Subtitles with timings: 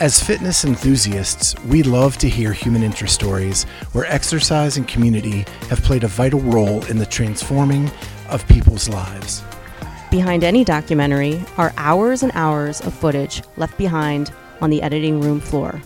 [0.00, 5.82] As fitness enthusiasts, we love to hear human interest stories where exercise and community have
[5.82, 7.90] played a vital role in the transforming
[8.30, 9.42] of people's lives.
[10.10, 14.32] Behind any documentary are hours and hours of footage left behind
[14.62, 15.82] on the editing room floor.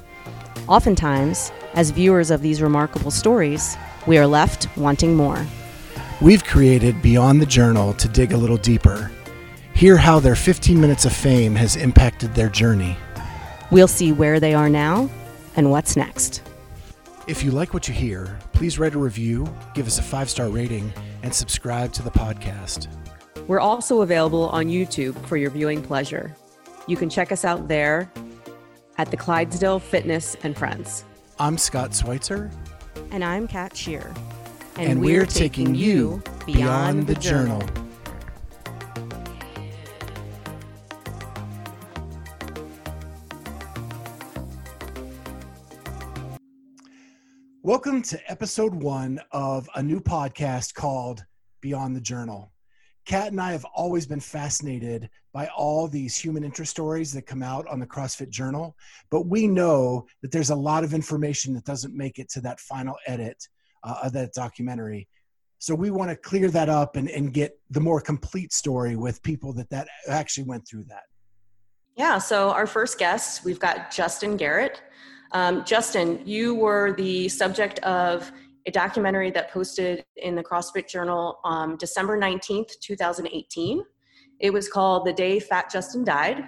[0.68, 3.76] Oftentimes, as viewers of these remarkable stories,
[4.07, 5.44] we are left wanting more.
[6.21, 9.11] We've created Beyond the Journal to dig a little deeper,
[9.75, 12.96] hear how their 15 minutes of fame has impacted their journey.
[13.71, 15.11] We'll see where they are now
[15.57, 16.43] and what's next.
[17.27, 20.49] If you like what you hear, please write a review, give us a five star
[20.49, 22.89] rating, and subscribe to the podcast.
[23.46, 26.35] We're also available on YouTube for your viewing pleasure.
[26.86, 28.11] You can check us out there
[28.99, 31.05] at the Clydesdale Fitness and Friends.
[31.39, 32.50] I'm Scott Schweitzer,
[33.11, 34.12] And I'm Kat Shear.
[34.77, 37.62] and, we're, taking you beyond the journal.
[47.66, 51.24] Welcome to episode one of a new podcast called
[51.62, 52.52] Beyond the Journal.
[53.06, 57.42] Kat and I have always been fascinated by all these human interest stories that come
[57.42, 58.76] out on the CrossFit Journal,
[59.10, 62.60] but we know that there's a lot of information that doesn't make it to that
[62.60, 63.42] final edit
[63.82, 65.08] uh, of that documentary.
[65.58, 69.22] So we want to clear that up and, and get the more complete story with
[69.22, 71.04] people that that actually went through that.
[71.96, 74.80] Yeah, so our first guest, we've got Justin Gehrt.
[75.34, 78.30] Um, Justin, you were the subject of
[78.66, 83.82] a documentary that posted in the CrossFit Journal um, December 19th, 2018.
[84.38, 86.44] It was called The Day Fat Justin Died.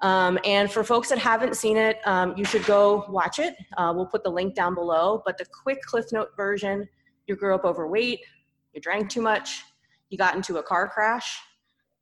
[0.00, 3.54] Um, and for folks that haven't seen it, um, you should go watch it.
[3.76, 5.22] Uh, we'll put the link down below.
[5.26, 6.88] But the quick Cliff Note version
[7.26, 8.20] you grew up overweight,
[8.72, 9.62] you drank too much,
[10.08, 11.38] you got into a car crash.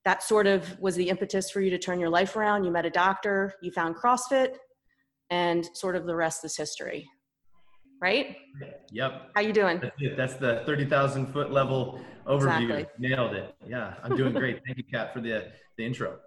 [0.04, 2.64] That sort of was the impetus for you to turn your life around.
[2.64, 4.54] You met a doctor, you found CrossFit,
[5.30, 7.08] and sort of the rest is history.
[8.02, 8.36] Right?
[8.92, 9.30] Yep.
[9.34, 9.78] How you doing?
[9.80, 10.16] That's it.
[10.16, 12.62] That's the 30,000 foot level overview.
[12.62, 12.86] Exactly.
[12.98, 13.54] Nailed it.
[13.66, 14.60] Yeah, I'm doing great.
[14.64, 16.18] Thank you, Kat, for the, the intro.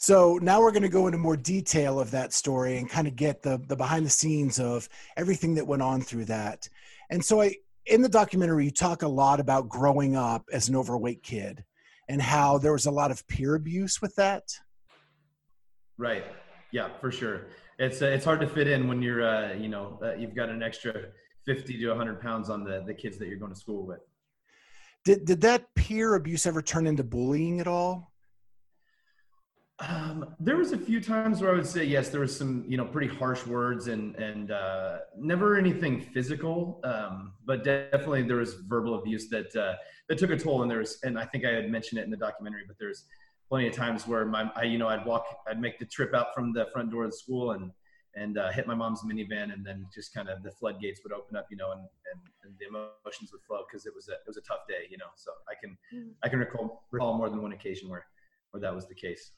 [0.00, 3.16] So now we're going to go into more detail of that story and kind of
[3.16, 6.68] get the the behind the scenes of everything that went on through that.
[7.10, 10.76] And so I in the documentary you talk a lot about growing up as an
[10.76, 11.64] overweight kid
[12.08, 14.44] and how there was a lot of peer abuse with that.
[15.98, 16.24] Right.
[16.70, 17.46] Yeah, for sure.
[17.78, 20.48] It's uh, it's hard to fit in when you're uh, you know uh, you've got
[20.48, 20.94] an extra
[21.46, 24.00] 50 to 100 pounds on the the kids that you're going to school with.
[25.04, 28.12] Did did that peer abuse ever turn into bullying at all?
[29.80, 32.08] Um, there was a few times where I would say yes.
[32.08, 37.34] There was some, you know, pretty harsh words and and uh, never anything physical, um,
[37.46, 39.74] but definitely there was verbal abuse that uh,
[40.08, 40.62] that took a toll.
[40.62, 43.04] And there's, and I think I had mentioned it in the documentary, but there's
[43.48, 46.34] plenty of times where my, I, you know, I'd walk, I'd make the trip out
[46.34, 47.70] from the front door of the school and
[48.14, 51.36] and uh, hit my mom's minivan, and then just kind of the floodgates would open
[51.36, 54.26] up, you know, and and, and the emotions would flow because it was a it
[54.26, 55.04] was a tough day, you know.
[55.16, 55.76] So I can
[56.24, 58.04] I can recall recall more than one occasion where
[58.50, 59.32] where that was the case.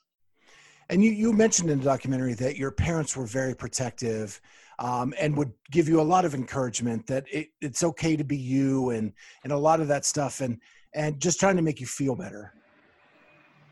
[0.88, 4.41] And you, you mentioned in the documentary that your parents were very protective
[4.81, 8.37] um, and would give you a lot of encouragement that it, it's okay to be
[8.37, 9.12] you and,
[9.44, 10.59] and a lot of that stuff and,
[10.92, 12.53] and just trying to make you feel better.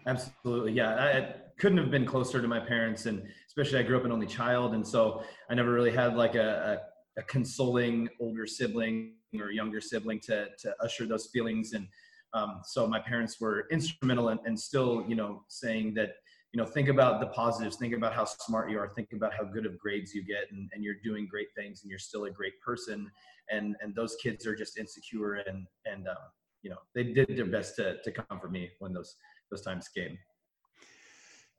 [0.09, 0.95] Absolutely, yeah.
[0.95, 4.27] I, couldn't have been closer to my parents, and especially I grew up an only
[4.29, 6.81] child, and so I never really had like a,
[7.17, 11.73] a, a consoling older sibling or younger sibling to to usher those feelings.
[11.73, 11.89] And
[12.33, 16.11] um, so my parents were instrumental and, and still, you know, saying that
[16.53, 19.45] you know think about the positives think about how smart you are think about how
[19.45, 22.31] good of grades you get and, and you're doing great things and you're still a
[22.31, 23.11] great person
[23.51, 26.17] and and those kids are just insecure and and um,
[26.63, 29.17] you know they did their best to to comfort me when those
[29.51, 30.19] those times came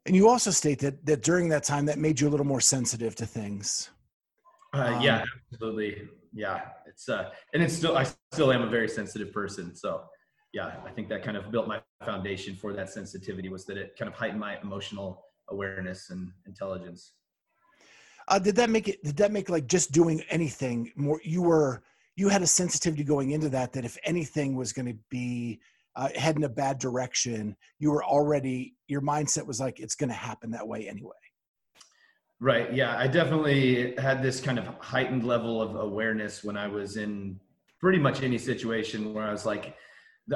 [0.05, 2.61] And you also state that, that during that time that made you a little more
[2.61, 3.89] sensitive to things.
[4.73, 6.07] uh, yeah absolutely.
[6.33, 9.75] Yeah it's uh and it's still i still am a very sensitive person.
[9.75, 10.03] So
[10.53, 13.95] yeah i think that kind of built my foundation for that sensitivity was that it
[13.97, 17.13] kind of heightened my emotional awareness and intelligence.
[18.27, 21.81] Uh, did that make it, did that make like just doing anything more, you were,
[22.15, 25.59] you had a sensitivity going into that, that if anything was going to be
[25.95, 30.09] uh, head in a bad direction, you were already, your mindset was like, it's going
[30.09, 31.11] to happen that way anyway.
[32.39, 32.73] Right.
[32.73, 32.97] Yeah.
[32.97, 37.39] I definitely had this kind of heightened level of awareness when I was in
[37.81, 39.75] pretty much any situation where I was like,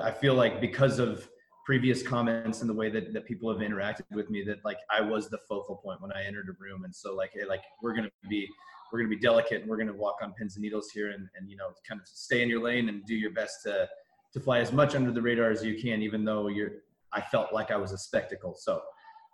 [0.02, 1.30] I feel like because of
[1.66, 5.00] previous comments and the way that, that people have interacted with me, that like I
[5.00, 6.84] was the focal point when I entered a room.
[6.84, 8.50] And so like, hey, like we're going to be,
[8.92, 11.30] we're to be delicate and we're going to walk on pins and needles here and,
[11.38, 13.88] and, you know, kind of stay in your lane and do your best to,
[14.34, 16.72] to fly as much under the radar as you can, even though you're,
[17.12, 18.56] I felt like I was a spectacle.
[18.58, 18.82] So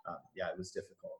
[0.08, 1.12] um, yeah, it was difficult.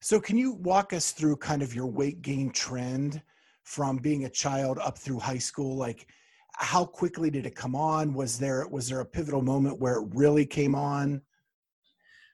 [0.00, 3.22] So, can you walk us through kind of your weight gain trend
[3.64, 5.76] from being a child up through high school?
[5.76, 6.06] Like,
[6.52, 8.14] how quickly did it come on?
[8.14, 11.22] Was there was there a pivotal moment where it really came on?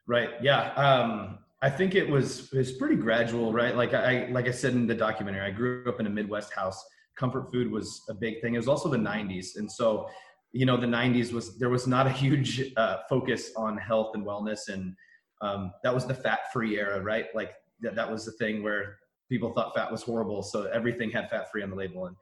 [0.06, 0.31] Right.
[0.43, 0.72] Yeah.
[0.75, 3.76] Um, I think it was it was pretty gradual, right?
[3.76, 6.84] Like I like I said in the documentary, I grew up in a Midwest house.
[7.16, 8.54] Comfort food was a big thing.
[8.54, 10.08] It was also the '90s, and so
[10.52, 14.25] you know the '90s was there was not a huge uh, focus on health and
[14.25, 14.94] wellness, and
[15.40, 17.26] um, that was the fat-free era, right?
[17.34, 21.28] Like that, that was the thing where people thought fat was horrible, so everything had
[21.31, 22.16] fat-free on the label, and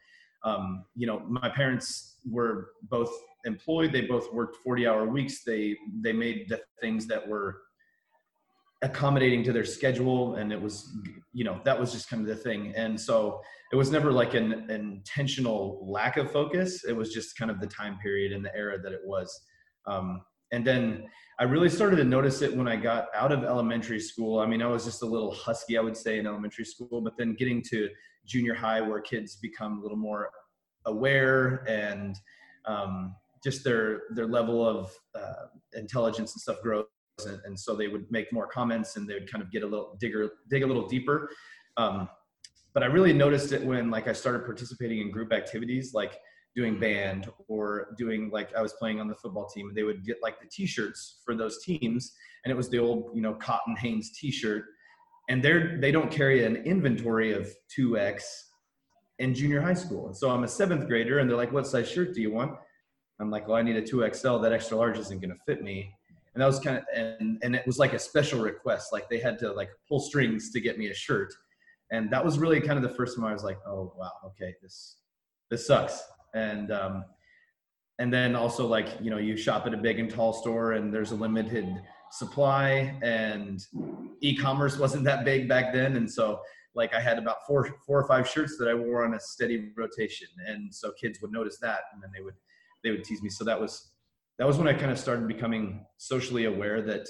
[0.44, 3.10] um, you know, my parents were both
[3.44, 3.92] employed.
[3.92, 5.44] They both worked 40 hour weeks.
[5.44, 7.60] They, they made the things that were
[8.82, 10.36] accommodating to their schedule.
[10.36, 10.96] And it was,
[11.32, 12.72] you know, that was just kind of the thing.
[12.74, 13.40] And so
[13.72, 16.84] it was never like an, an intentional lack of focus.
[16.84, 19.38] It was just kind of the time period and the era that it was.
[19.86, 20.22] Um,
[20.52, 21.04] and then
[21.38, 24.40] I really started to notice it when I got out of elementary school.
[24.40, 27.16] I mean, I was just a little husky, I would say, in elementary school, but
[27.16, 27.88] then getting to
[28.26, 30.30] junior high where kids become a little more
[30.86, 32.16] aware and
[32.66, 36.84] um, just their their level of uh, intelligence and stuff grows
[37.26, 39.66] and, and, so they would make more comments and they would kind of get a
[39.66, 41.30] little digger dig a little deeper.
[41.76, 42.08] Um,
[42.72, 46.20] but i really noticed it when like i started participating in group activities like
[46.54, 50.18] doing band or doing like i was playing on the football team they would get
[50.22, 52.12] like the t-shirts for those teams
[52.44, 54.64] and it was the old you know cotton hanes t-shirt.
[55.28, 58.22] And they're they don't carry an inventory of 2x
[59.18, 60.06] in junior high school.
[60.06, 62.52] And so i'm a seventh grader and they're like what size shirt do you want?
[63.20, 65.92] I'm like well i need a 2xl that extra large isn't going to fit me
[66.34, 69.18] and that was kind of and and it was like a special request like they
[69.18, 71.32] had to like pull strings to get me a shirt.
[71.92, 74.54] And that was really kind of the first time i was like oh wow okay
[74.62, 74.96] this
[75.50, 76.02] this sucks.
[76.34, 77.04] And um
[77.98, 80.92] and then also like you know you shop at a big and tall store and
[80.94, 81.68] there's a limited
[82.12, 83.64] supply and
[84.20, 85.96] e-commerce wasn't that big back then.
[85.96, 86.40] And so
[86.76, 89.72] like i had about four four or five shirts that i wore on a steady
[89.76, 90.28] rotation.
[90.46, 92.36] And so kids would notice that and then they would
[92.84, 93.30] they would tease me.
[93.30, 93.90] So that was
[94.40, 97.06] that was when i kind of started becoming socially aware that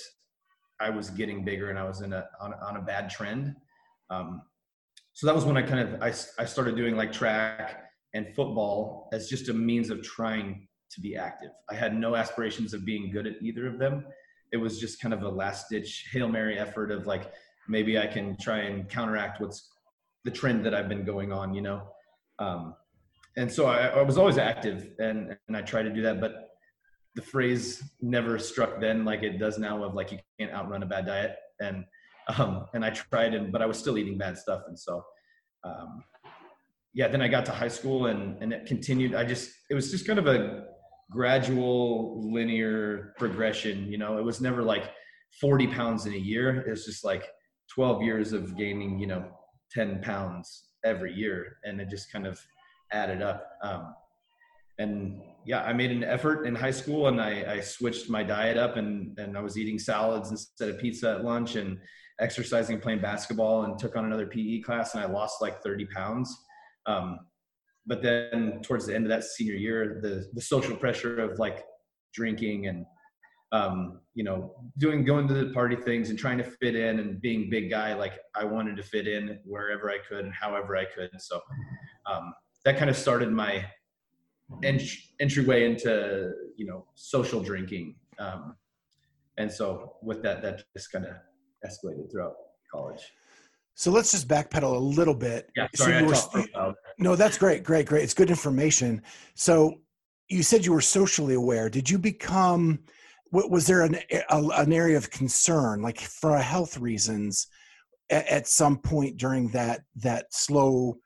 [0.80, 3.54] i was getting bigger and i was in a on, on a bad trend.
[4.10, 4.42] Um,
[5.12, 6.08] so that was when i kind of I,
[6.42, 7.84] I started doing like track
[8.14, 11.50] and football as just a means of trying to be active.
[11.70, 14.04] I had no aspirations of being good at either of them.
[14.52, 17.32] It was just kind of a last ditch hail mary effort of like
[17.68, 19.70] maybe I can try and counteract what's
[20.24, 21.82] the trend that I've been going on, you know.
[22.40, 22.74] Um,
[23.36, 26.49] and so I, I, was always active, and and I tried to do that, but
[27.14, 30.86] the phrase never struck then like it does now of like you can't outrun a
[30.86, 31.84] bad diet, and
[32.38, 35.04] um, and I tried, and but I was still eating bad stuff, and so.
[35.62, 36.02] Um,
[36.92, 39.14] yeah, then I got to high school and, and it continued.
[39.14, 40.64] I just, it was just kind of a
[41.10, 44.18] gradual linear progression you know?
[44.18, 44.90] It was never like
[45.40, 46.60] 40 pounds in a year.
[46.66, 47.28] It was just like
[47.74, 49.28] 12 years of gaining you know
[49.72, 51.58] 10 pounds every year.
[51.64, 52.40] And it just kind of
[52.92, 53.46] added up.
[53.62, 53.94] Um,
[54.80, 58.56] and yeah i made an effort in high school and I, I switched my diet
[58.56, 61.78] up and, and i was eating salads instead of pizza at lunch and
[62.20, 66.36] exercising playing basketball and took on another pe class and i lost like 30 pounds
[66.86, 67.20] um,
[67.86, 71.64] but then towards the end of that senior year, the the social pressure of like
[72.14, 72.84] drinking and
[73.52, 77.20] um, you know doing going to the party things and trying to fit in and
[77.20, 80.84] being big guy, like I wanted to fit in wherever I could and however I
[80.84, 81.10] could.
[81.18, 81.40] So
[82.10, 82.32] um,
[82.64, 83.64] that kind of started my
[84.62, 84.82] ent-
[85.20, 87.96] entryway into you know social drinking.
[88.18, 88.56] Um,
[89.38, 91.14] and so with that, that just kind of
[91.66, 92.34] escalated throughout
[92.70, 93.02] college.
[93.74, 95.48] So let's just backpedal a little bit.
[95.56, 98.02] Yeah, sorry, so were, no, that's great, great, great.
[98.02, 99.02] It's good information.
[99.34, 99.80] So
[100.28, 101.70] you said you were socially aware.
[101.70, 102.80] Did you become?
[103.32, 107.46] Was there an a, an area of concern, like for health reasons,
[108.10, 110.96] at, at some point during that that slow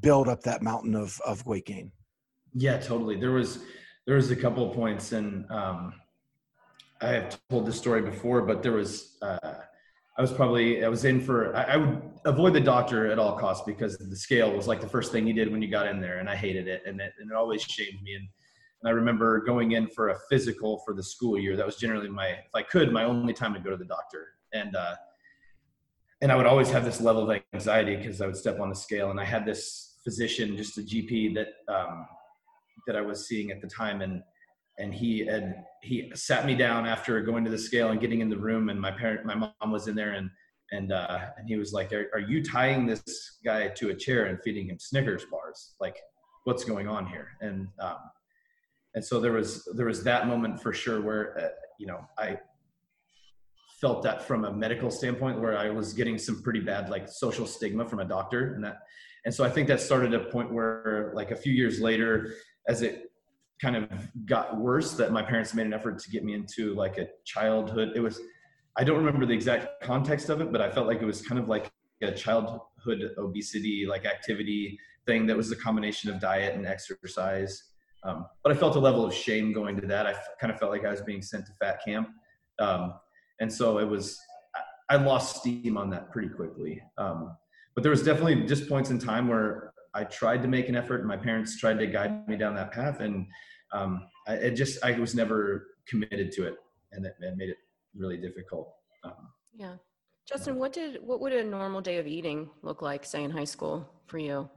[0.00, 1.92] build up that mountain of of weight gain?
[2.54, 3.16] Yeah, totally.
[3.16, 3.60] There was
[4.06, 5.92] there was a couple of points, and um,
[7.00, 9.18] I have told this story before, but there was.
[9.22, 9.54] Uh,
[10.16, 13.38] I was probably I was in for I, I, would avoid the doctor at all
[13.38, 16.00] costs because the scale was like the first thing you did when you got in
[16.00, 18.14] there, and I hated it, and it, and it always shamed me.
[18.14, 18.28] And,
[18.82, 21.54] and I remember going in for a physical for the school year.
[21.54, 24.26] That was generally my if I could my only time to go to the doctor,
[24.52, 24.96] and uh,
[26.20, 28.74] and I would always have this level of anxiety because I would step on the
[28.74, 32.08] scale, and I had this physician, just a GP that um,
[32.86, 34.22] that I was seeing at the time, and
[34.78, 38.28] and he had he sat me down after going to the scale and getting in
[38.28, 40.30] the room and my parent my mom was in there and
[40.70, 44.26] and uh, and he was like are, are you tying this guy to a chair
[44.26, 45.74] and feeding him snickers bars?
[45.80, 45.96] Like
[46.44, 47.28] what's going on here?
[47.40, 47.96] And um,
[48.94, 52.38] and so there was there was that moment for sure where uh, you know i
[53.80, 57.46] felt that from a medical standpoint where I was getting some pretty bad like social
[57.46, 58.80] stigma from a doctor and that
[59.24, 62.34] and so I think that started a point where like a few years later
[62.68, 63.10] as it
[63.60, 63.88] kind of
[64.26, 67.92] got worse that my parents made an effort to get me into like a childhood.
[67.96, 68.20] It was
[68.76, 71.40] I don't remember the exact context of it but I felt like it was kind
[71.40, 71.72] of like
[72.02, 77.64] a childhood obesity like activity thing that was a combination of diet and exercise.
[78.04, 80.06] Um, but I felt a level of shame going to that.
[80.06, 82.10] I f- kind of felt like I was being sent to fat camp.
[82.60, 82.94] Um,
[83.40, 84.18] and so it was
[84.90, 86.80] i lost steam on that pretty quickly.
[86.96, 87.36] Um,
[87.74, 91.00] but there was definitely just points in time where i tried to make an effort
[91.00, 93.26] and my parents tried to guide me down that path and
[93.72, 96.56] um, I, it just i was never committed to it
[96.92, 97.58] and it, it made it
[97.94, 99.74] really difficult um, yeah
[100.26, 103.44] justin what did what would a normal day of eating look like say in high
[103.44, 104.48] school for you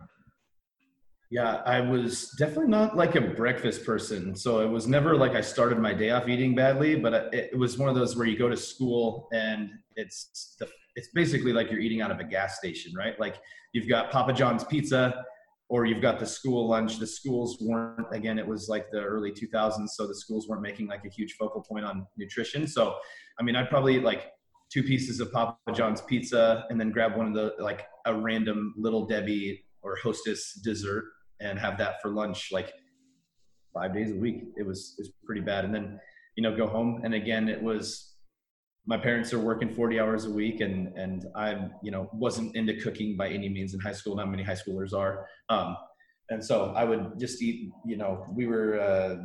[1.31, 4.35] yeah, I was definitely not like a breakfast person.
[4.35, 7.77] So it was never like I started my day off eating badly, but it was
[7.77, 11.79] one of those where you go to school and it's the, it's basically like you're
[11.79, 13.19] eating out of a gas station, right?
[13.19, 13.37] Like
[13.73, 15.23] you've got Papa John's pizza
[15.69, 16.99] or you've got the school lunch.
[16.99, 19.89] The schools weren't, again, it was like the early 2000s.
[19.89, 22.67] So the schools weren't making like a huge focal point on nutrition.
[22.67, 22.95] So,
[23.39, 24.31] I mean, I'd probably eat like
[24.71, 28.73] two pieces of Papa John's pizza and then grab one of the, like a random
[28.77, 31.05] little Debbie or hostess dessert
[31.39, 32.71] and have that for lunch like
[33.73, 34.43] five days a week.
[34.57, 35.65] It was it was pretty bad.
[35.65, 35.99] And then
[36.35, 38.10] you know go home and again it was
[38.85, 42.73] my parents are working 40 hours a week and and i you know wasn't into
[42.81, 45.75] cooking by any means in high school not many high schoolers are um,
[46.29, 49.15] and so i would just eat you know we were uh,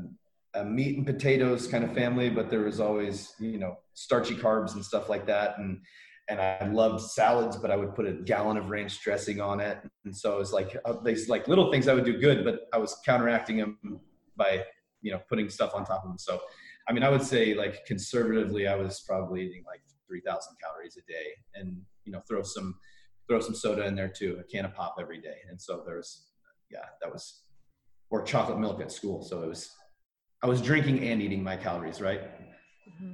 [0.60, 4.74] a meat and potatoes kind of family but there was always you know starchy carbs
[4.74, 5.80] and stuff like that and
[6.28, 9.78] and I loved salads, but I would put a gallon of ranch dressing on it.
[10.04, 12.62] And so it was like uh, these like little things I would do good, but
[12.72, 14.00] I was counteracting them
[14.36, 14.64] by
[15.02, 16.18] you know putting stuff on top of them.
[16.18, 16.40] So
[16.88, 20.96] I mean, I would say like conservatively, I was probably eating like three thousand calories
[20.96, 22.74] a day, and you know throw some
[23.28, 25.38] throw some soda in there too, a can of pop every day.
[25.50, 26.28] And so there's
[26.70, 27.42] yeah, that was
[28.10, 29.22] or chocolate milk at school.
[29.22, 29.70] So it was
[30.42, 32.20] I was drinking and eating my calories, right?
[32.22, 33.12] Mm-hmm.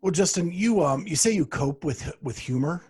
[0.00, 2.82] Well, Justin, you um you say you cope with with humor.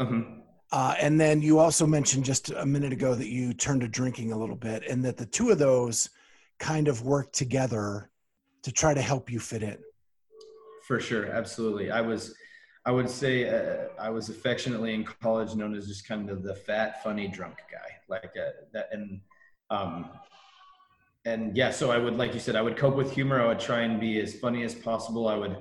[0.00, 0.40] Mm-hmm.
[0.74, 4.32] Uh, and then you also mentioned just a minute ago that you turned to drinking
[4.32, 6.10] a little bit, and that the two of those
[6.58, 8.10] kind of work together
[8.64, 9.78] to try to help you fit in.
[10.82, 11.92] For sure, absolutely.
[11.92, 12.34] I was,
[12.84, 16.56] I would say, uh, I was affectionately in college known as just kind of the
[16.56, 19.20] fat, funny, drunk guy, like uh, that, and
[19.70, 20.10] um,
[21.24, 21.70] and yeah.
[21.70, 23.40] So I would, like you said, I would cope with humor.
[23.40, 25.28] I would try and be as funny as possible.
[25.28, 25.56] I would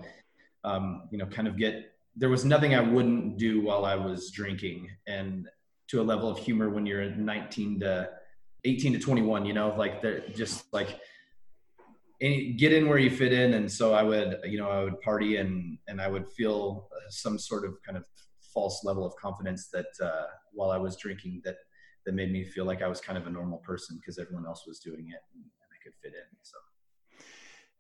[0.63, 4.31] um, you know, kind of get, there was nothing I wouldn't do while I was
[4.31, 5.47] drinking and
[5.87, 8.09] to a level of humor when you're 19 to
[8.65, 10.01] 18 to 21, you know, like
[10.35, 10.99] just like,
[12.21, 13.55] any, get in where you fit in.
[13.55, 17.37] And so I would, you know, I would party and, and I would feel some
[17.37, 18.05] sort of kind of
[18.53, 21.57] false level of confidence that uh, while I was drinking that,
[22.05, 24.65] that made me feel like I was kind of a normal person because everyone else
[24.67, 26.37] was doing it and I could fit in.
[26.43, 26.57] So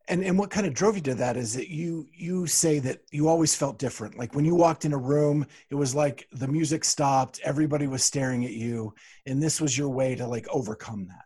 [0.09, 3.01] and and what kind of drove you to that is that you you say that
[3.11, 4.17] you always felt different.
[4.17, 8.03] Like when you walked in a room it was like the music stopped everybody was
[8.03, 8.93] staring at you
[9.25, 11.25] and this was your way to like overcome that.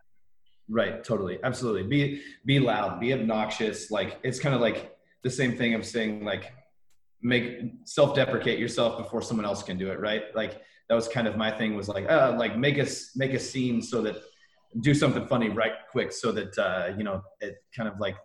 [0.69, 1.84] Right totally absolutely.
[1.84, 6.24] Be be loud be obnoxious like it's kind of like the same thing of saying
[6.24, 6.53] like
[7.22, 10.24] make self-deprecate yourself before someone else can do it right?
[10.36, 13.39] Like that was kind of my thing was like uh like make us make a
[13.39, 14.17] scene so that
[14.81, 18.15] do something funny right quick so that uh you know it kind of like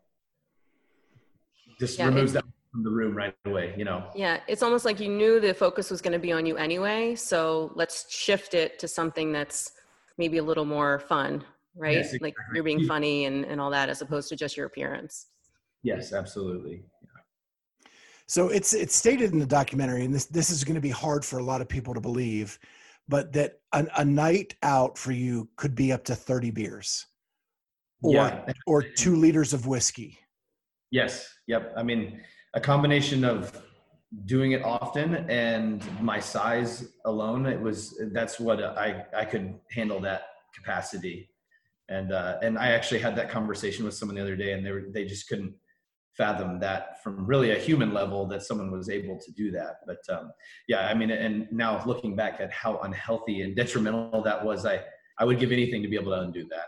[1.82, 4.04] just yeah, removes that from the room right away you know?
[4.14, 7.14] Yeah it's almost like you knew the focus was going to be on you anyway
[7.16, 9.72] so let's shift it to something that's
[10.16, 11.96] maybe a little more fun right?
[11.96, 12.26] Yes, exactly.
[12.28, 15.26] like you're being funny and, and all that as opposed to just your appearance.
[15.82, 16.84] Yes absolutely
[18.26, 21.24] so it's it's stated in the documentary and this this is going to be hard
[21.24, 22.58] for a lot of people to believe
[23.08, 27.06] but that a, a night out for you could be up to 30 beers.
[28.04, 28.52] Or yeah.
[28.66, 30.18] or two liters of whiskey
[30.92, 31.26] Yes.
[31.46, 31.72] Yep.
[31.76, 32.20] I mean,
[32.54, 33.60] a combination of
[34.26, 40.00] doing it often and my size alone, it was, that's what I, I could handle
[40.00, 41.30] that capacity.
[41.88, 44.70] And, uh, and I actually had that conversation with someone the other day and they
[44.70, 45.54] were, they just couldn't
[46.12, 49.76] fathom that from really a human level that someone was able to do that.
[49.86, 50.30] But, um,
[50.68, 54.82] yeah, I mean, and now looking back at how unhealthy and detrimental that was, I,
[55.18, 56.66] I would give anything to be able to undo that.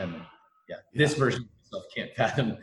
[0.00, 0.14] And
[0.66, 2.56] yeah, this version of myself can't fathom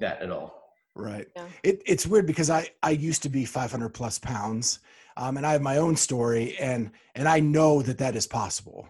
[0.00, 0.66] that at all.
[0.94, 1.26] Right.
[1.36, 1.46] Yeah.
[1.62, 4.80] It, it's weird because I, I used to be 500 plus pounds
[5.16, 8.88] um, and I have my own story and, and I know that that is possible.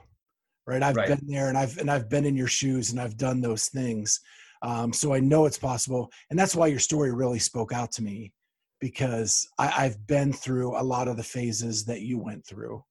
[0.66, 0.82] Right.
[0.82, 1.08] I've right.
[1.08, 4.20] been there and I've, and I've been in your shoes and I've done those things.
[4.62, 6.10] Um, so I know it's possible.
[6.30, 8.32] And that's why your story really spoke out to me
[8.80, 12.84] because I, I've been through a lot of the phases that you went through.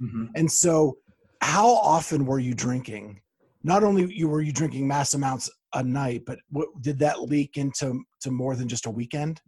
[0.00, 0.26] Mm-hmm.
[0.34, 0.98] And so,
[1.40, 3.20] how often were you drinking?
[3.62, 7.56] Not only you were you drinking mass amounts a night, but what, did that leak
[7.56, 9.40] into to more than just a weekend?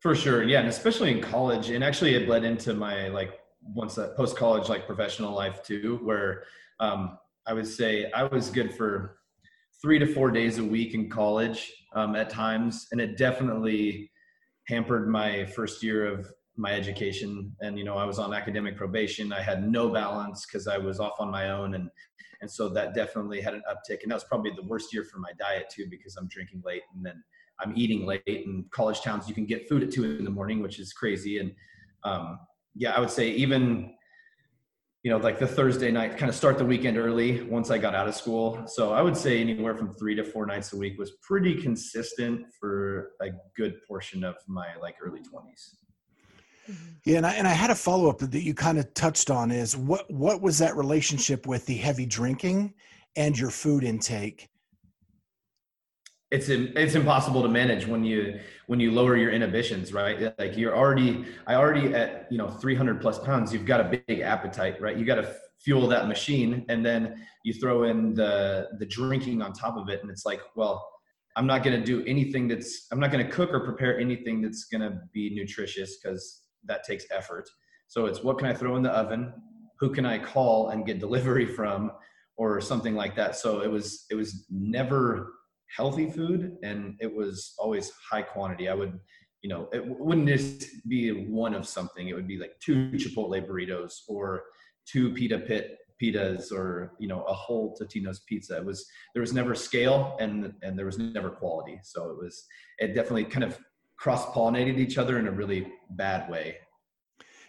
[0.00, 3.94] For sure, yeah, and especially in college, and actually it bled into my like once
[3.96, 6.44] that post college like professional life too, where
[6.78, 9.18] um, I would say I was good for
[9.82, 14.10] three to four days a week in college um, at times, and it definitely
[14.68, 17.54] hampered my first year of my education.
[17.60, 19.32] And you know, I was on academic probation.
[19.32, 21.90] I had no balance because I was off on my own, and
[22.40, 24.02] and so that definitely had an uptick.
[24.02, 26.82] And that was probably the worst year for my diet too, because I'm drinking late
[26.94, 27.22] and then
[27.60, 28.22] I'm eating late.
[28.26, 31.38] In college towns, you can get food at two in the morning, which is crazy.
[31.38, 31.52] And
[32.04, 32.38] um,
[32.74, 33.94] yeah, I would say even
[35.04, 37.94] you know, like the Thursday night, kind of start the weekend early once I got
[37.94, 38.64] out of school.
[38.66, 42.46] So I would say anywhere from three to four nights a week was pretty consistent
[42.58, 45.76] for a good portion of my like early 20s.
[46.70, 46.88] Mm-hmm.
[47.04, 49.50] Yeah, and I, and I had a follow up that you kind of touched on
[49.50, 52.74] is what what was that relationship with the heavy drinking
[53.16, 54.48] and your food intake?
[56.30, 60.38] it's it's impossible to manage when you when you lower your inhibitions right?
[60.38, 64.20] Like you're already i already at you know 300 plus pounds you've got a big
[64.20, 64.96] appetite right?
[64.96, 69.52] You got to fuel that machine and then you throw in the the drinking on
[69.52, 70.86] top of it and it's like well
[71.36, 74.40] i'm not going to do anything that's i'm not going to cook or prepare anything
[74.40, 77.48] that's going to be nutritious because that takes effort
[77.86, 79.32] so it's what can i throw in the oven
[79.78, 81.90] who can i call and get delivery from
[82.36, 85.32] or something like that so it was it was never
[85.74, 88.68] healthy food and it was always high quantity.
[88.68, 88.98] I would,
[89.42, 92.08] you know, it wouldn't just be one of something.
[92.08, 94.44] It would be like two Chipotle burritos or
[94.86, 98.56] two pita pit pitas or, you know, a whole Totino's pizza.
[98.56, 101.80] It was, there was never scale and, and there was never quality.
[101.82, 102.44] So it was,
[102.78, 103.58] it definitely kind of
[103.98, 106.56] cross pollinated each other in a really bad way.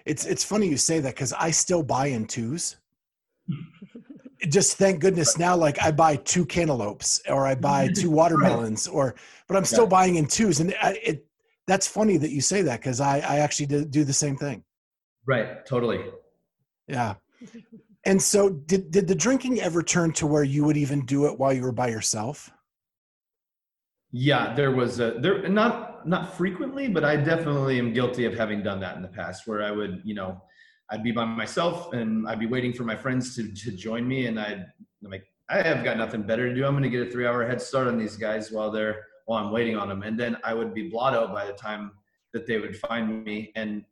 [0.05, 2.77] It's, it's funny you say that because I still buy in twos.
[4.47, 9.15] just thank goodness now like i buy two cantaloupes or i buy two watermelons or
[9.47, 9.89] but i'm still yeah.
[9.89, 10.59] buying in twos.
[10.61, 11.25] And it, it,
[11.67, 14.63] that's funny that you say that because i i actually do the same thing.
[15.25, 15.63] Right.
[15.65, 16.05] Totally.
[16.87, 17.15] Yeah.
[18.05, 21.37] And so did did the drinking ever turn to where you would even do it
[21.37, 22.49] while you were by yourself?
[24.11, 28.61] Yeah there was a there not not frequently but i definitely am guilty of having
[28.63, 30.41] done that in the past where i would you know
[30.91, 34.25] I'd be by myself and I'd be waiting for my friends to, to join me.
[34.25, 34.65] And I'd
[35.03, 36.65] I'm like, I have got nothing better to do.
[36.65, 39.43] I'm going to get a three hour head start on these guys while they're, while
[39.43, 40.03] I'm waiting on them.
[40.03, 41.91] And then I would be blotto by the time
[42.33, 43.51] that they would find me.
[43.55, 43.85] And,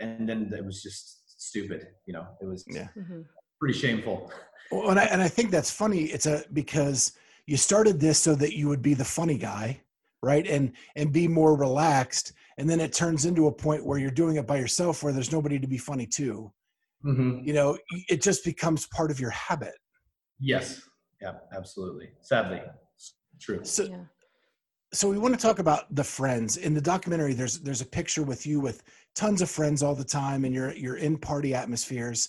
[0.00, 1.88] and then it was just stupid.
[2.06, 2.88] You know, it was yeah.
[2.96, 3.22] Mm-hmm.
[3.60, 4.32] pretty shameful.
[4.70, 6.04] Well, and I, and I think that's funny.
[6.04, 7.12] It's a, because
[7.46, 9.80] you started this so that you would be the funny guy
[10.22, 10.46] right?
[10.46, 12.32] And and be more relaxed.
[12.58, 15.32] And then it turns into a point where you're doing it by yourself where there's
[15.32, 16.52] nobody to be funny to.
[17.04, 17.40] Mm-hmm.
[17.44, 17.76] you know
[18.08, 19.74] it just becomes part of your habit.
[20.38, 20.82] Yes.
[21.20, 22.10] Yeah absolutely.
[22.20, 22.60] Sadly
[23.40, 23.60] true.
[23.64, 23.96] So yeah.
[24.92, 26.58] so we want to talk about the friends.
[26.58, 28.84] In the documentary there's there's a picture with you with
[29.16, 32.28] tons of friends all the time and you're you're in party atmospheres.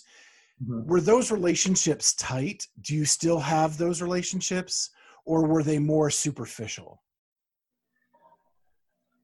[0.62, 0.88] Mm-hmm.
[0.88, 2.66] were those relationships tight?
[2.82, 4.90] Do you still have those relationships
[5.24, 7.02] or were they more superficial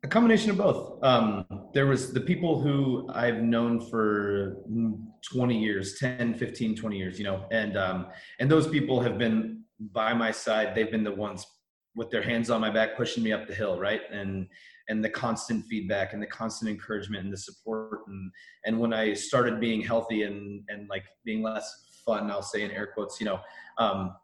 [0.03, 1.03] a combination of both.
[1.03, 4.57] Um, there was the people who I've known for
[5.33, 8.07] 20 years, 10, 15, 20 years, you know, and, um,
[8.39, 10.75] and those people have been by my side.
[10.75, 11.47] They've been the ones
[11.95, 13.79] with their hands on my back, pushing me up the hill.
[13.79, 14.01] Right.
[14.11, 14.47] And,
[14.89, 18.01] and the constant feedback and the constant encouragement and the support.
[18.09, 18.33] And,
[18.65, 22.71] and when I started being healthy and, and like being less fun, I'll say in
[22.73, 23.41] air quotes, you know,
[23.79, 24.15] um,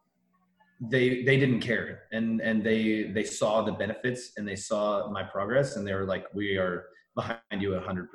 [0.81, 2.03] they they didn't care.
[2.13, 6.05] And and they they saw the benefits and they saw my progress and they were
[6.05, 8.07] like we are behind you 100%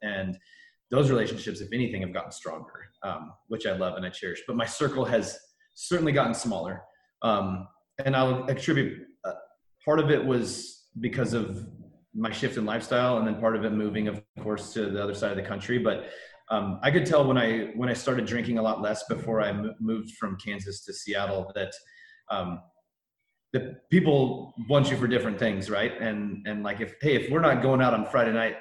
[0.00, 0.38] and
[0.90, 4.42] those relationships if anything have gotten stronger um, which i love and i cherish.
[4.46, 5.38] But my circle has
[5.74, 6.82] certainly gotten smaller.
[7.20, 7.68] Um,
[8.04, 9.32] and i'll attribute uh,
[9.84, 11.66] part of it was because of
[12.14, 15.14] my shift in lifestyle and then part of it moving of course to the other
[15.14, 15.78] side of the country.
[15.78, 16.08] But
[16.50, 19.52] um, I could tell when I when I started drinking a lot less before I
[19.78, 21.72] moved from Kansas to Seattle that
[22.30, 22.60] um,
[23.52, 25.92] the people want you for different things, right?
[26.00, 28.56] And and like if hey, if we're not going out on Friday night,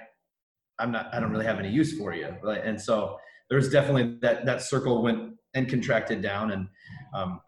[0.80, 1.14] I'm not.
[1.14, 2.64] I don't really have any use for you, right?
[2.64, 3.18] And so
[3.50, 6.68] there's definitely that that circle went and contracted down, and
[7.14, 7.42] um,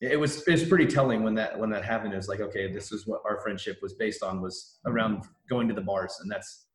[0.00, 2.12] it was it was pretty telling when that when that happened.
[2.12, 5.66] It was like okay, this is what our friendship was based on was around going
[5.68, 6.66] to the bars, and that's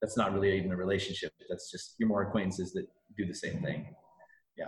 [0.00, 1.32] that's not really even a relationship.
[1.48, 3.94] That's just your more acquaintances that do the same thing.
[4.56, 4.66] Yeah.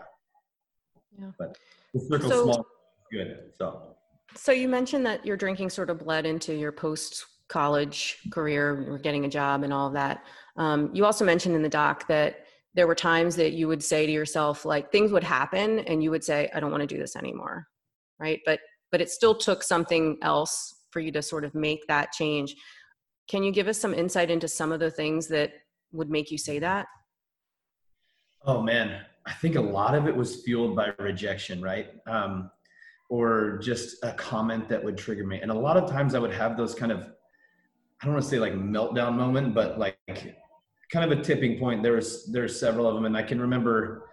[1.18, 1.30] Yeah.
[1.38, 1.56] But
[1.94, 2.66] the circle's so, small
[3.12, 3.52] good.
[3.56, 3.96] So
[4.34, 8.98] So you mentioned that your drinking sort of bled into your post college career, or
[8.98, 10.24] getting a job and all of that.
[10.56, 14.06] Um, you also mentioned in the doc that there were times that you would say
[14.06, 16.98] to yourself, like things would happen and you would say, I don't want to do
[16.98, 17.66] this anymore.
[18.18, 18.40] Right.
[18.46, 22.56] But, but it still took something else for you to sort of make that change.
[23.28, 25.52] Can you give us some insight into some of the things that
[25.92, 26.86] would make you say that?
[28.46, 31.90] Oh man, I think a lot of it was fueled by rejection, right?
[32.06, 32.50] Um,
[33.12, 35.38] or just a comment that would trigger me.
[35.38, 37.00] And a lot of times I would have those kind of,
[38.00, 39.98] I don't want to say like meltdown moment, but like
[40.90, 41.82] kind of a tipping point.
[41.82, 44.08] There was there's several of them, and I can remember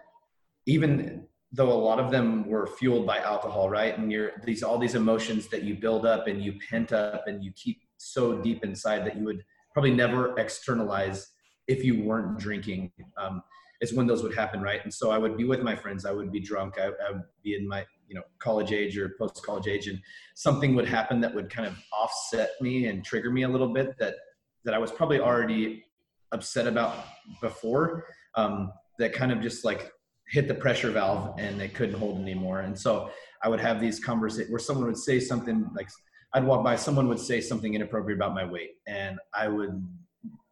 [0.66, 3.96] even though a lot of them were fueled by alcohol, right?
[3.96, 7.42] And you're these all these emotions that you build up and you pent up and
[7.42, 11.26] you keep so deep inside that you would probably never externalize
[11.68, 12.92] if you weren't drinking.
[13.16, 13.42] Um,
[13.80, 14.84] is when those would happen, right?
[14.84, 16.04] And so I would be with my friends.
[16.04, 16.74] I would be drunk.
[16.78, 19.98] I, I would be in my you know college age or post college age, and
[20.34, 23.96] something would happen that would kind of offset me and trigger me a little bit
[23.98, 24.16] that
[24.64, 25.84] that I was probably already
[26.32, 27.04] upset about
[27.40, 28.04] before.
[28.34, 29.90] Um, that kind of just like
[30.28, 32.60] hit the pressure valve and they couldn't hold anymore.
[32.60, 33.10] And so
[33.42, 35.88] I would have these conversations where someone would say something like
[36.34, 39.82] I'd walk by, someone would say something inappropriate about my weight, and I would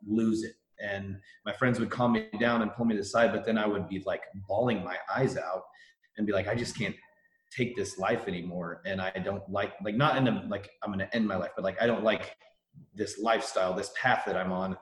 [0.06, 3.32] lose it and my friends would calm me down and pull me to the side
[3.32, 5.62] but then i would be like bawling my eyes out
[6.16, 6.94] and be like i just can't
[7.56, 11.08] take this life anymore and i don't like like not in a like i'm gonna
[11.12, 12.36] end my life but like i don't like
[12.94, 14.76] this lifestyle this path that i'm on.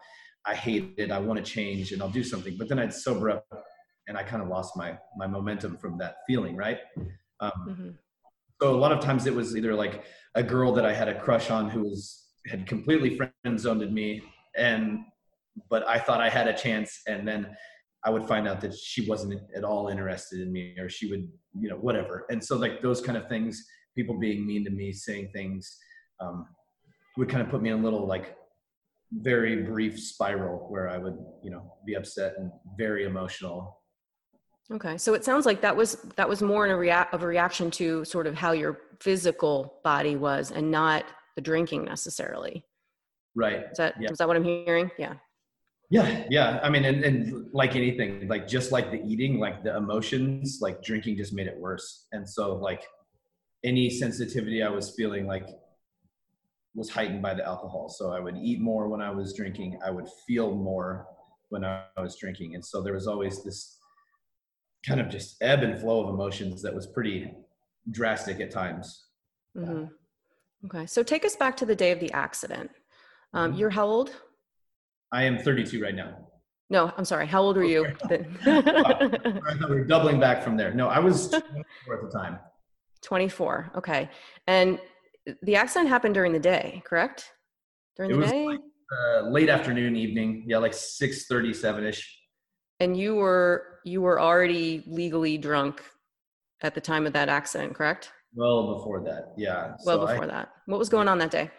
[0.48, 2.56] I hate it i want to change and i'll do something.
[2.58, 3.46] But then i'd sober up
[4.06, 6.78] and i kind of lost my my momentum from that feeling right?
[7.40, 7.90] Um, mm-hmm.
[8.62, 11.18] so a lot of times it was either like a girl that i had a
[11.18, 14.22] crush on who was had completely friend zoned me
[14.56, 15.00] and
[15.70, 17.56] but I thought I had a chance, and then
[18.06, 21.28] I would find out that she wasn't at all interested in me, or she would,
[21.60, 22.24] you know, whatever.
[22.30, 23.66] And so like those kind of things,
[23.96, 25.76] people being mean to me, saying things,
[26.20, 26.46] um,
[27.16, 28.36] would kind of put me in a little like
[29.12, 33.82] very brief spiral where I would, you know, be upset and very emotional.
[34.70, 37.26] Okay, so it sounds like that was that was more in a react of a
[37.26, 42.64] reaction to sort of how your physical body was, and not the drinking necessarily.
[43.34, 43.64] Right.
[43.70, 44.08] Is that yeah.
[44.10, 44.90] is that what I'm hearing?
[44.98, 45.14] Yeah.
[45.88, 46.58] Yeah, yeah.
[46.62, 50.82] I mean, and, and like anything, like just like the eating, like the emotions, like
[50.82, 52.06] drinking just made it worse.
[52.12, 52.82] And so, like
[53.64, 55.48] any sensitivity I was feeling, like
[56.74, 57.88] was heightened by the alcohol.
[57.88, 59.78] So I would eat more when I was drinking.
[59.84, 61.06] I would feel more
[61.50, 63.78] when I was drinking, and so there was always this
[64.84, 67.32] kind of just ebb and flow of emotions that was pretty
[67.90, 69.04] drastic at times.
[69.56, 69.84] Mm-hmm.
[70.66, 72.70] Okay, so take us back to the day of the accident.
[73.32, 73.60] Um, mm-hmm.
[73.60, 74.10] You're how old?
[75.12, 76.16] I am 32 right now.
[76.68, 77.26] No, I'm sorry.
[77.26, 77.86] How old were you?
[78.04, 80.74] I thought we were doubling back from there.
[80.74, 82.38] No, I was 24 at the time.
[83.02, 83.72] 24.
[83.76, 84.10] Okay.
[84.48, 84.80] And
[85.42, 87.32] the accident happened during the day, correct?
[87.96, 88.46] During it the day?
[88.46, 88.60] Like,
[88.92, 90.44] uh, late afternoon, evening.
[90.46, 92.18] Yeah, like 6:37 ish.
[92.80, 95.82] And you were you were already legally drunk
[96.62, 98.12] at the time of that accident, correct?
[98.34, 99.74] Well before that, yeah.
[99.84, 100.48] Well so before I, that.
[100.66, 101.50] What was going on that day?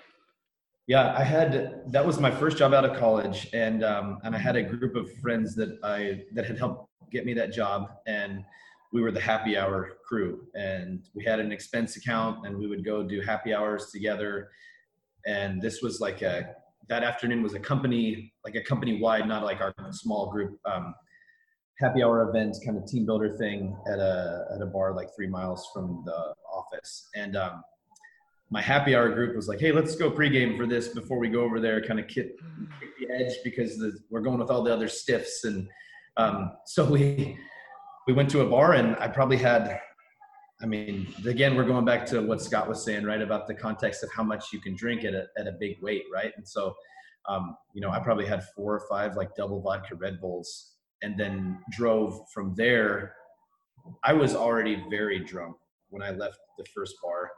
[0.87, 4.37] Yeah, I had that was my first job out of college, and um, and I
[4.37, 8.45] had a group of friends that I that had helped get me that job, and
[8.93, 12.85] we were the happy hour crew, and we had an expense account, and we would
[12.85, 14.49] go do happy hours together,
[15.25, 16.55] and this was like a
[16.87, 20.95] that afternoon was a company like a company wide, not like our small group um,
[21.79, 25.27] happy hour event kind of team builder thing at a at a bar like three
[25.27, 27.61] miles from the office, and um,
[28.49, 31.41] my happy hour group was like, hey, let's go pregame for this before we go
[31.41, 32.37] over there, kind of kick,
[32.79, 35.43] kick the edge because the, we're going with all the other stiffs.
[35.43, 35.67] And
[36.15, 37.37] um, so we
[38.07, 39.81] we went to a bar, and I probably had,
[40.61, 44.01] I mean, again, we're going back to what Scott was saying, right, about the context
[44.01, 46.31] of how much you can drink at a at a big weight, right?
[46.37, 46.73] And so,
[47.27, 51.19] um, you know, I probably had four or five like double vodka Red Bulls, and
[51.19, 53.13] then drove from there.
[54.05, 55.57] I was already very drunk
[55.89, 57.29] when I left the first bar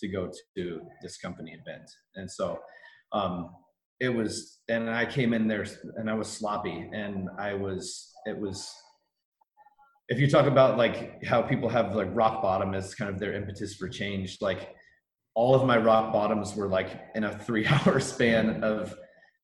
[0.00, 1.88] to go to this company event.
[2.16, 2.58] And so
[3.12, 3.50] um,
[4.00, 8.38] it was, and I came in there and I was sloppy and I was, it
[8.38, 8.70] was,
[10.08, 13.34] if you talk about like how people have like rock bottom as kind of their
[13.34, 14.74] impetus for change, like
[15.34, 18.94] all of my rock bottoms were like in a three hour span of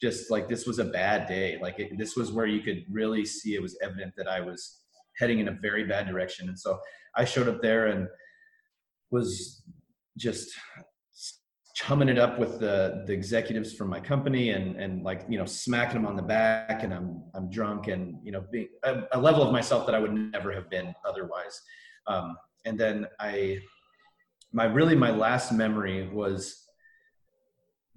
[0.00, 1.58] just like this was a bad day.
[1.60, 4.80] Like it, this was where you could really see it was evident that I was
[5.18, 6.48] heading in a very bad direction.
[6.48, 6.78] And so
[7.16, 8.08] I showed up there and
[9.10, 9.62] was
[10.16, 10.50] just
[11.74, 15.44] chumming it up with the the executives from my company and and like you know
[15.44, 19.20] smacking them on the back and I'm I'm drunk and you know being a, a
[19.20, 21.60] level of myself that I would never have been otherwise.
[22.06, 23.58] Um, and then I
[24.52, 26.64] my really my last memory was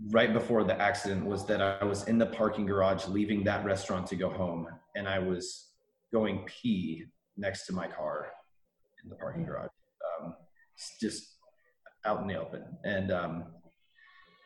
[0.09, 4.07] right before the accident was that I was in the parking garage leaving that restaurant
[4.07, 5.69] to go home and I was
[6.11, 8.27] going pee next to my car
[9.03, 9.47] in the parking mm.
[9.47, 9.69] garage
[10.21, 10.35] um,
[10.99, 11.36] just
[12.07, 13.43] out in the open and um,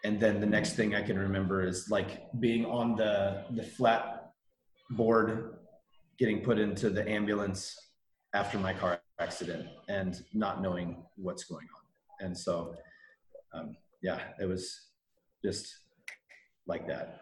[0.04, 4.32] and then the next thing I can remember is like being on the the flat
[4.92, 5.56] board
[6.20, 7.62] getting put into the ambulance
[8.34, 12.76] after my car accident and not knowing what's going on and so
[13.54, 14.92] um, yeah it was
[15.44, 15.82] just
[16.68, 17.22] like that.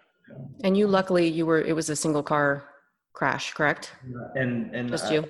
[0.63, 1.61] And you, luckily, you were.
[1.61, 2.65] It was a single car
[3.13, 3.91] crash, correct?
[4.35, 5.25] And and just uh, you.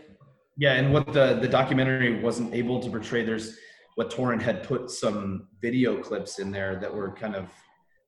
[0.58, 3.24] Yeah, and what the the documentary wasn't able to portray.
[3.24, 3.58] There's
[4.00, 7.50] what Torrin had put some video clips in there that were kind of.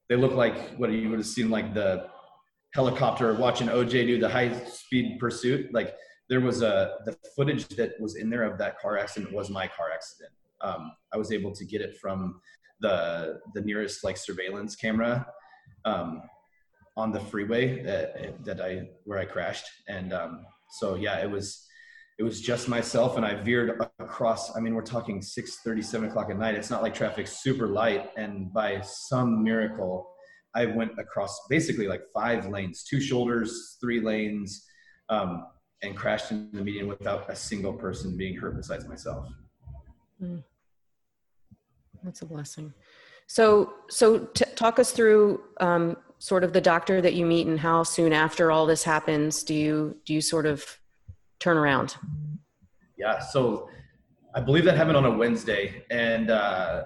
[0.08, 2.08] They look like what you would have seen like the
[2.74, 5.74] helicopter watching OJ do the high speed pursuit.
[5.74, 5.94] Like
[6.30, 9.68] there was a the footage that was in there of that car accident was my
[9.68, 10.32] car accident.
[10.62, 12.40] Um, I was able to get it from
[12.80, 15.28] the the nearest like surveillance camera
[15.84, 16.22] um,
[16.96, 20.46] on the freeway that that I where I crashed, and um,
[20.80, 21.68] so yeah, it was
[22.20, 24.56] it was just myself, and I veered across.
[24.56, 26.56] I mean, we're talking six thirty, seven o'clock at night.
[26.56, 30.12] It's not like traffic's super light, and by some miracle,
[30.54, 34.66] I went across basically like five lanes, two shoulders, three lanes,
[35.10, 35.48] um,
[35.82, 39.28] and crashed into the median without a single person being hurt besides myself.
[40.22, 40.44] Mm.
[42.04, 42.74] That's a blessing.
[43.28, 47.60] So, so t- talk us through um, sort of the doctor that you meet and
[47.60, 50.78] how soon after all this happens do you do you sort of
[51.42, 51.98] turn around?
[52.98, 53.68] Yeah, so
[54.34, 56.84] I believe that happened on a Wednesday, and uh,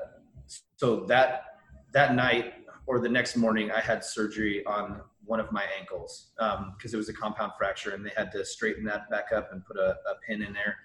[0.77, 1.43] so that
[1.93, 2.53] that night
[2.87, 6.97] or the next morning, I had surgery on one of my ankles because um, it
[6.97, 9.89] was a compound fracture, and they had to straighten that back up and put a,
[9.89, 10.77] a pin in there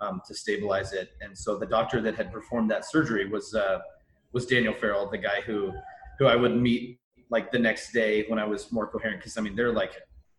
[0.00, 1.10] um, to stabilize it.
[1.20, 3.78] And so the doctor that had performed that surgery was uh,
[4.32, 5.72] was Daniel Farrell, the guy who
[6.18, 6.98] who I would meet
[7.30, 9.20] like the next day when I was more coherent.
[9.20, 9.94] Because I mean, they're like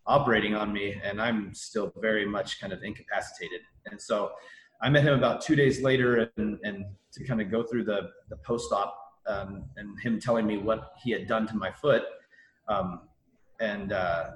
[0.07, 3.61] operating on me, and I'm still very much kind of incapacitated.
[3.87, 4.31] And so
[4.81, 8.09] I met him about two days later, and and to kind of go through the
[8.29, 12.03] the post op um, and him telling me what he had done to my foot.
[12.67, 13.01] Um,
[13.59, 14.31] and uh,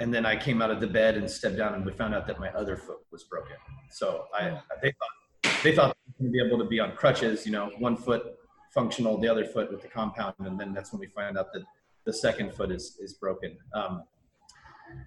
[0.00, 2.26] and then I came out of the bed and stepped down, and we found out
[2.26, 3.56] that my other foot was broken.
[3.90, 4.60] So I, oh.
[4.82, 8.22] they thought they thought to be able to be on crutches, you know, one foot
[8.74, 11.62] functional, the other foot with the compound, and then that's when we find out that
[12.04, 13.56] the second foot is is broken.
[13.74, 14.04] Um,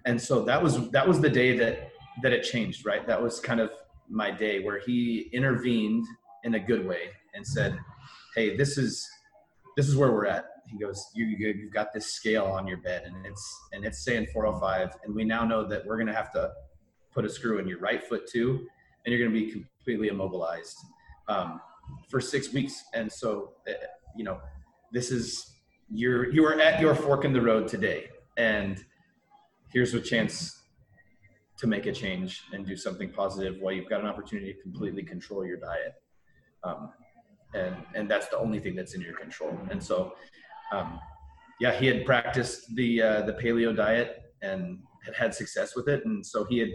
[0.04, 1.90] and so that was that was the day that
[2.22, 3.06] that it changed, right?
[3.06, 3.70] That was kind of
[4.08, 6.06] my day where he intervened
[6.44, 7.78] in a good way and said,
[8.34, 9.08] "Hey, this is
[9.76, 12.78] this is where we're at he goes, you, you have got this scale on your
[12.78, 16.14] bed, and it's and it's saying 405, and we now know that we're going to
[16.14, 16.52] have to
[17.12, 18.66] put a screw in your right foot too,
[19.04, 20.76] and you're going to be completely immobilized
[21.28, 21.60] um,
[22.08, 22.82] for six weeks.
[22.94, 23.72] And so, uh,
[24.16, 24.40] you know,
[24.92, 25.54] this is
[25.88, 28.84] you're you are at your fork in the road today, and
[29.72, 30.62] here's a chance
[31.58, 35.02] to make a change and do something positive while you've got an opportunity to completely
[35.02, 35.94] control your diet.
[36.64, 36.92] Um,
[37.54, 39.58] and and that's the only thing that's in your control.
[39.70, 40.14] And so
[40.72, 41.00] um,
[41.60, 46.04] yeah, he had practiced the uh, the paleo diet and had had success with it,
[46.04, 46.70] and so he had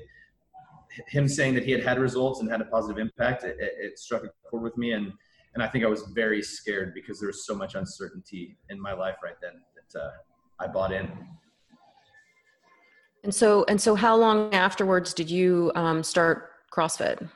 [1.07, 3.43] him saying that he had had results and had a positive impact.
[3.43, 5.13] It, it struck a chord with me, and
[5.53, 8.93] and I think I was very scared because there was so much uncertainty in my
[8.93, 10.11] life right then that uh,
[10.59, 11.09] I bought in.
[13.23, 17.29] And so, and so, how long afterwards did you um, start CrossFit?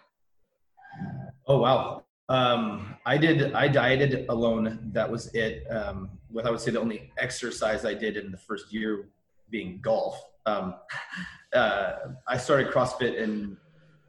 [1.48, 2.04] Oh wow!
[2.28, 3.54] Um, I did.
[3.54, 4.80] I dieted alone.
[4.94, 5.70] That was it.
[5.70, 9.10] Um, with I would say the only exercise I did in the first year
[9.52, 10.20] being golf.
[10.48, 10.76] Um,
[11.54, 11.94] uh,
[12.28, 13.58] I started CrossFit in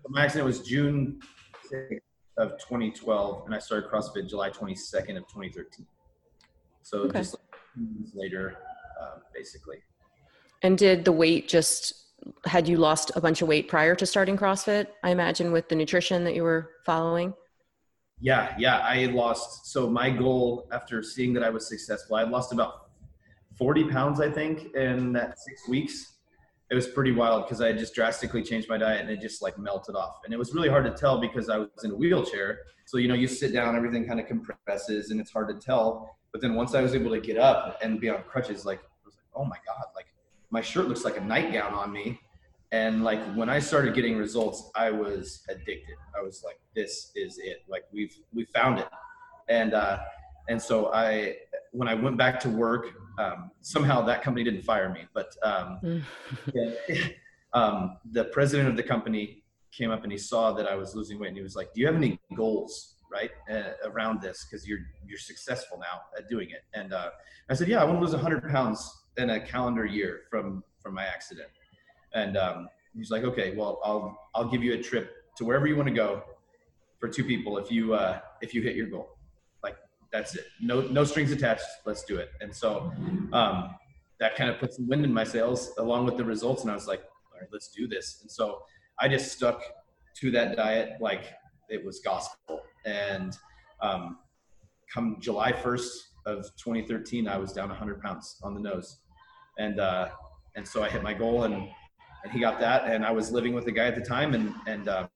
[0.09, 1.21] my accident was June
[2.39, 5.87] of 2012, and I started CrossFit July 22nd of 2013.
[6.83, 7.19] So okay.
[7.19, 8.59] just like later,
[9.01, 9.79] uh, basically.
[10.62, 11.95] And did the weight just
[12.45, 14.88] had you lost a bunch of weight prior to starting CrossFit?
[15.03, 17.35] I imagine with the nutrition that you were following.
[18.21, 18.79] Yeah, yeah.
[18.79, 19.66] I lost.
[19.66, 22.88] So my goal after seeing that I was successful, I lost about
[23.57, 26.14] 40 pounds, I think, in that six weeks.
[26.71, 29.57] It was pretty wild because I just drastically changed my diet and it just like
[29.57, 30.21] melted off.
[30.25, 32.61] And it was really hard to tell because I was in a wheelchair.
[32.87, 36.16] So, you know, you sit down, everything kind of compresses and it's hard to tell.
[36.33, 38.88] But then once I was able to get up and be on crutches, like, I
[39.05, 40.07] was like, oh my God, like
[40.50, 42.20] my shirt looks like a nightgown on me.
[42.72, 45.96] And like when i started getting results i was addicted.
[46.18, 47.62] I was like this is it.
[47.68, 48.88] Like we've we found it.
[49.48, 49.98] And uh
[50.48, 51.37] and so i
[51.72, 55.06] when i went back to work um, somehow that company didn't fire me.
[55.14, 56.04] But um,
[57.52, 61.18] um, the president of the company came up and he saw that i was losing
[61.18, 64.46] weight and he was like do you have any goals right uh, around this?
[64.48, 66.62] Because you're you're successful now at doing it.
[66.74, 67.11] And uh,
[67.48, 70.94] i said yeah i want to lose 100 pounds in a calendar year from from
[70.94, 71.48] my accident.
[72.14, 75.76] And um, he's like okay well i'll i'll give you a trip to wherever you
[75.76, 76.22] want to go
[76.98, 79.16] for two people if you uh, if you hit your goal.
[79.62, 79.76] Like
[80.12, 80.46] that's it.
[80.61, 81.66] No no strings attached.
[81.85, 82.31] Let's do it.
[82.40, 82.92] And so
[83.33, 83.74] um,
[84.18, 86.74] that kind of put some wind in my sails along with the results and i
[86.74, 87.02] was like
[87.33, 88.18] all right let's do this.
[88.22, 88.62] And so
[88.98, 89.62] i just stuck
[90.20, 91.35] to that diet like
[91.68, 92.62] it was gospel.
[92.85, 93.37] And
[93.81, 94.18] um,
[94.92, 95.88] come July 1st
[96.26, 99.00] of 2013, I was down 100 pounds on the nose,
[99.59, 100.09] and uh,
[100.55, 101.55] and so I hit my goal, and
[102.25, 104.55] and he got that, and I was living with a guy at the time, and
[104.66, 105.09] and um,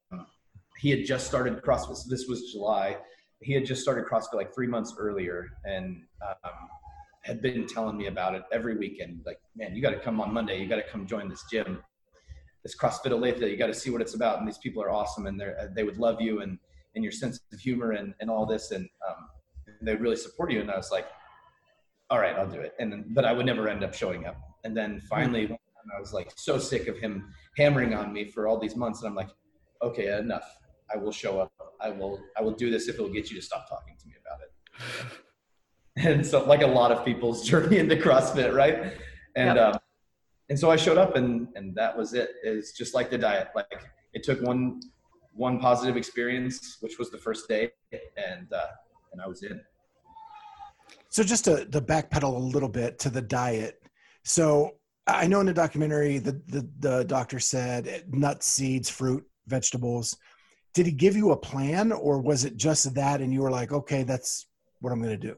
[0.79, 1.97] he had just started CrossFit.
[1.97, 2.97] So this was July.
[3.43, 6.53] He had just started CrossFit like three months earlier, and um,
[7.23, 9.21] had been telling me about it every weekend.
[9.27, 10.61] Like, man, you got to come on Monday.
[10.61, 11.83] You got to come join this gym
[12.63, 13.49] this CrossFit Olathe.
[13.49, 15.85] You got to see what it's about, and these people are awesome, and they they
[15.85, 16.59] would love you and
[16.95, 19.29] and your sense of humor and and all this, and um,
[19.83, 20.61] they really support you.
[20.61, 21.07] And I was like,
[22.11, 22.75] all right, I'll do it.
[22.79, 24.37] And then, but I would never end up showing up.
[24.65, 25.51] And then finally,
[25.97, 29.09] I was like so sick of him hammering on me for all these months, and
[29.09, 29.31] I'm like,
[29.83, 30.45] okay, enough.
[30.93, 31.53] I will show up.
[31.81, 34.07] I will I will do this if it will get you to stop talking to
[34.09, 36.07] me about it.
[36.09, 38.93] and so, like a lot of people's journey into CrossFit, right?
[39.37, 39.75] And yep.
[39.75, 39.81] um,
[40.49, 42.31] and so I showed up and and that was it.
[42.43, 43.49] It's just like the diet.
[43.55, 44.81] Like it took one
[45.33, 48.67] one positive experience, which was the first day, and uh,
[49.13, 49.61] and I was in.
[51.09, 53.83] So just to, to backpedal a little bit to the diet.
[54.25, 54.77] So
[55.07, 60.17] I know in the documentary the, the the doctor said nuts, seeds, fruit, vegetables.
[60.73, 63.73] Did he give you a plan, or was it just that, and you were like,
[63.73, 64.47] okay, that's
[64.81, 65.37] what I'm going to do?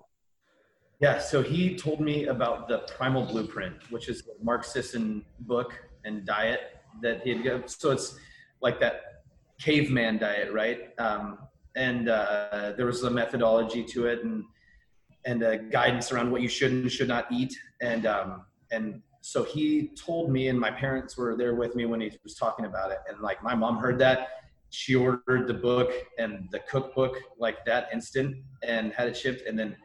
[1.00, 5.72] Yeah, so he told me about the Primal Blueprint, which is Mark Sisson book
[6.04, 6.60] and diet
[7.00, 7.68] that he had.
[7.70, 8.18] So it's
[8.60, 9.24] like that
[9.58, 10.90] caveman diet, right?
[10.98, 11.38] Um,
[11.74, 14.44] and uh, there was a methodology to it and
[15.24, 17.56] and a guidance around what you should and should not eat.
[17.80, 22.00] And um, and so he told me, and my parents were there with me when
[22.00, 22.98] he was talking about it.
[23.08, 24.28] And like my mom heard that,
[24.70, 29.58] she ordered the book and the cookbook like that instant and had it shipped, and
[29.58, 29.76] then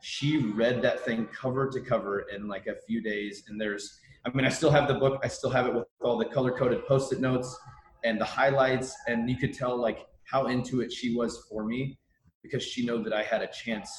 [0.00, 3.44] she read that thing cover to cover in like a few days.
[3.48, 5.18] And there's, I mean, I still have the book.
[5.24, 7.58] I still have it with all the color coded post-it notes
[8.04, 8.94] and the highlights.
[9.08, 11.98] And you could tell like how into it she was for me
[12.42, 13.90] because she knew that I had a chance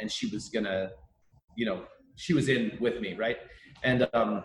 [0.00, 0.90] and she was gonna,
[1.56, 1.84] you know,
[2.16, 3.14] she was in with me.
[3.14, 3.38] Right.
[3.82, 4.44] And, um,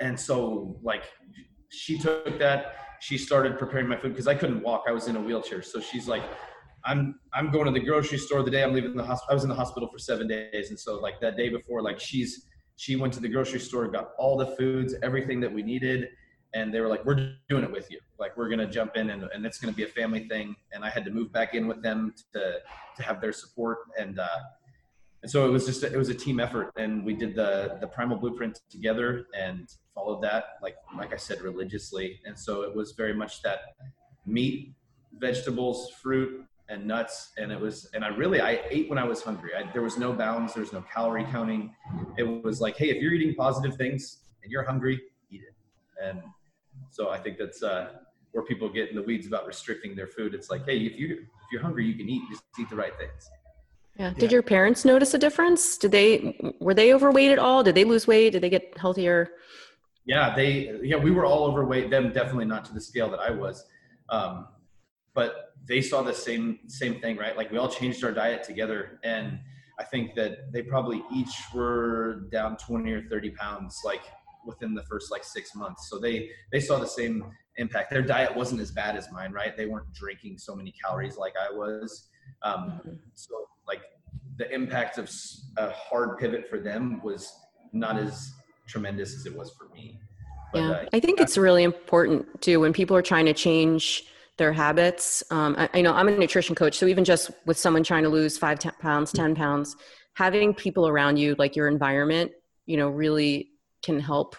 [0.00, 1.04] and so like
[1.70, 4.84] she took that, she started preparing my food because I couldn't walk.
[4.88, 5.62] I was in a wheelchair.
[5.62, 6.22] So she's like,
[6.86, 9.32] I'm I'm going to the grocery store the day I'm leaving the hospital.
[9.32, 11.98] I was in the hospital for seven days, and so like that day before, like
[11.98, 16.08] she's she went to the grocery store, got all the foods, everything that we needed,
[16.54, 18.00] and they were like, "We're doing it with you.
[18.18, 20.90] Like we're gonna jump in, and, and it's gonna be a family thing." And I
[20.90, 22.58] had to move back in with them to
[22.96, 24.38] to have their support, and uh,
[25.22, 27.78] and so it was just a, it was a team effort, and we did the
[27.80, 32.74] the primal blueprint together and followed that like like I said religiously, and so it
[32.74, 33.60] was very much that
[34.24, 34.74] meat,
[35.18, 37.32] vegetables, fruit, and nuts.
[37.38, 39.50] And it was and i really i ate when i was hungry.
[39.56, 40.54] I, there was no bounds.
[40.54, 41.74] There was no calorie counting.
[42.16, 45.00] It was like hey if you're eating positive things and you're hungry
[46.02, 46.22] and
[46.90, 47.88] so i think that's uh,
[48.32, 51.18] where people get in the weeds about restricting their food it's like hey if you
[51.20, 53.30] if you're hungry you can eat just eat the right things
[53.98, 54.12] yeah.
[54.12, 55.78] Did your parents notice a difference?
[55.78, 57.62] Did they were they overweight at all?
[57.62, 58.30] Did they lose weight?
[58.30, 59.30] Did they get healthier?
[60.04, 61.90] Yeah, they yeah we were all overweight.
[61.90, 63.64] Them definitely not to the scale that I was,
[64.10, 64.48] um,
[65.14, 67.36] but they saw the same same thing, right?
[67.36, 69.38] Like we all changed our diet together, and
[69.78, 74.02] I think that they probably each were down 20 or 30 pounds, like
[74.46, 75.88] within the first like six months.
[75.90, 77.24] So they they saw the same
[77.56, 77.90] impact.
[77.90, 79.56] Their diet wasn't as bad as mine, right?
[79.56, 82.08] They weren't drinking so many calories like I was.
[82.42, 82.90] Um, mm-hmm.
[83.14, 83.34] so
[83.66, 83.80] like
[84.36, 85.10] the impact of
[85.56, 87.32] a hard pivot for them was
[87.72, 88.32] not as
[88.66, 90.00] tremendous as it was for me.
[90.52, 94.04] But, yeah, uh, I think it's really important too when people are trying to change
[94.36, 95.22] their habits.
[95.30, 98.08] Um, I, I, know I'm a nutrition coach, so even just with someone trying to
[98.08, 99.76] lose five ten pounds, 10 pounds,
[100.14, 102.32] having people around you, like your environment,
[102.66, 103.50] you know, really
[103.82, 104.36] can help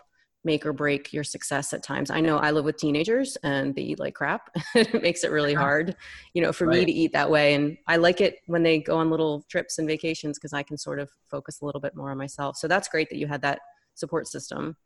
[0.47, 2.09] make or break your success at times.
[2.09, 4.49] I know I live with teenagers and they eat like crap.
[4.75, 5.95] it makes it really hard,
[6.33, 6.79] you know, for right.
[6.79, 7.53] me to eat that way.
[7.53, 10.77] And I like it when they go on little trips and vacations because I can
[10.77, 12.55] sort of focus a little bit more on myself.
[12.55, 13.59] So that's great that you had that
[13.93, 14.77] support system.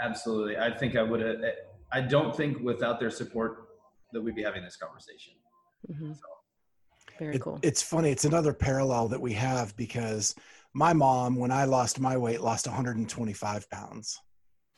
[0.00, 0.56] Absolutely.
[0.56, 1.36] I think I would have,
[1.92, 3.66] I don't think without their support,
[4.12, 5.34] that we'd be having this conversation.
[5.90, 6.12] Mm-hmm.
[6.12, 6.20] So.
[7.18, 7.58] Very it, cool.
[7.62, 8.10] It's funny.
[8.10, 10.34] It's another parallel that we have because
[10.72, 14.20] my mom, when I lost my weight, lost 125 pounds.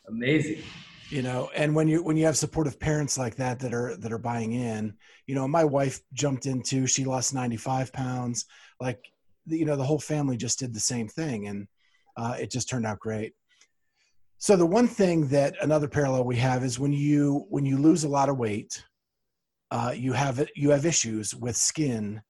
[0.08, 0.62] Amazing.
[1.10, 4.12] you know and when you when you have supportive parents like that that are that
[4.12, 4.94] are buying in
[5.26, 8.46] you know my wife jumped into she lost 95 pounds.
[8.80, 8.98] Like
[9.46, 11.68] you know the whole family just did the same thing and
[12.16, 13.32] uh, it just turned out great.
[14.38, 18.04] So the one thing that another parallel we have is when you when you lose
[18.04, 18.82] a lot of weight
[19.72, 22.20] uh, you have you have issues with skin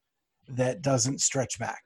[0.48, 1.82] that doesn't stretch back.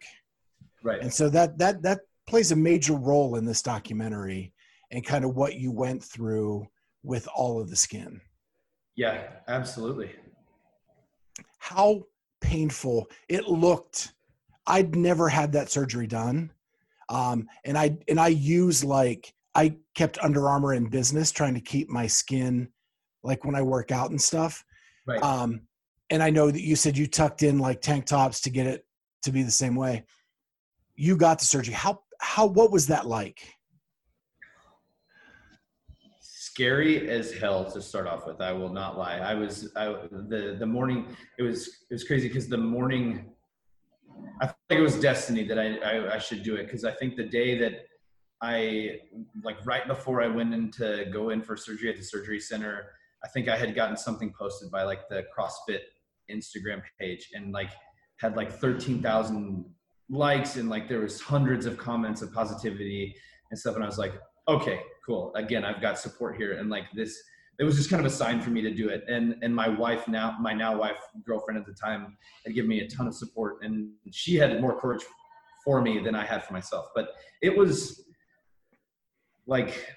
[0.83, 1.01] Right.
[1.01, 4.53] And so that that that plays a major role in this documentary
[4.91, 6.67] and kind of what you went through
[7.03, 8.21] with all of the skin.
[8.97, 10.13] Yeah, absolutely.
[11.59, 12.03] How
[12.41, 14.13] painful it looked.
[14.67, 16.51] I'd never had that surgery done.
[17.09, 21.61] Um, and I and I use like I kept Under Armour in business trying to
[21.61, 22.69] keep my skin
[23.23, 24.65] like when I work out and stuff.
[25.07, 25.23] Right.
[25.23, 25.63] Um,
[26.11, 28.85] and I know that you said you tucked in like tank tops to get it
[29.23, 30.05] to be the same way.
[30.95, 31.75] You got the surgery.
[31.75, 33.56] How how what was that like?
[36.57, 38.41] Scary as hell to start off with.
[38.41, 39.19] I will not lie.
[39.19, 39.87] I was I,
[40.33, 41.15] the the morning.
[41.39, 43.33] It was it was crazy because the morning.
[44.41, 47.17] I think it was destiny that I I, I should do it because I think
[47.17, 47.75] the day that
[48.41, 49.01] I
[49.45, 52.87] like right before I went in to go in for surgery at the surgery center,
[53.23, 55.81] I think I had gotten something posted by like the CrossFit
[56.31, 57.71] Instagram page and like
[58.17, 59.67] had like thirteen thousand
[60.09, 63.15] likes and like there was hundreds of comments of positivity
[63.51, 64.15] and stuff and I was like
[64.49, 65.33] okay, cool.
[65.37, 66.59] Again, I've got support here.
[66.59, 67.23] And like this,
[67.59, 69.05] it was just kind of a sign for me to do it.
[69.09, 72.81] And and my wife now, my now wife, girlfriend at the time, had given me
[72.81, 75.03] a ton of support, and she had more courage
[75.65, 76.89] for me than I had for myself.
[76.95, 78.05] But it was
[79.47, 79.95] like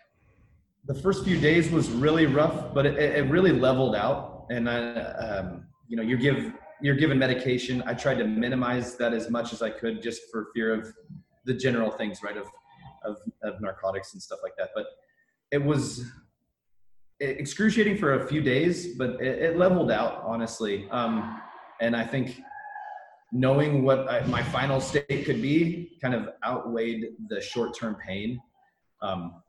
[0.86, 4.45] the first few days was really rough, but it, it really leveled out.
[4.49, 7.84] And I, um, you know, you give you're given medication.
[7.86, 10.93] I tried to minimize that as much as I could, just for fear of
[11.45, 12.38] the general things, right?
[12.38, 12.47] Of
[13.04, 14.70] of, of narcotics and stuff like that.
[14.76, 14.86] But
[15.52, 16.06] it was
[17.20, 20.88] excruciating for a few days, but it, it leveled out honestly.
[20.89, 21.41] Um,
[21.82, 22.41] and I think
[23.32, 28.39] knowing what I, my final state could be kind of outweighed the short-term pain
[29.02, 29.41] um,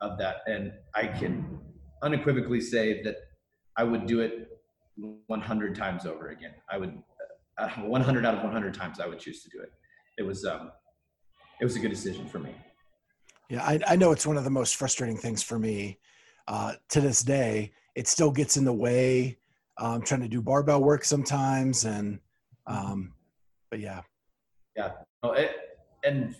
[0.00, 0.38] of that.
[0.46, 1.58] And I can
[2.02, 3.16] unequivocally say that
[3.76, 4.48] I would do it
[5.26, 6.52] 100 times over again.
[6.70, 7.00] I would,
[7.58, 9.72] uh, 100 out of 100 times, I would choose to do it.
[10.18, 10.72] It was, um,
[11.60, 12.54] it was a good decision for me.
[13.52, 15.98] Yeah, I, I know it's one of the most frustrating things for me
[16.48, 17.74] uh, to this day.
[17.94, 19.36] It still gets in the way.
[19.76, 22.18] I'm um, trying to do barbell work sometimes, and
[22.66, 23.12] um,
[23.70, 24.00] but yeah,
[24.74, 24.92] yeah.
[25.22, 25.50] Oh, it,
[26.02, 26.34] and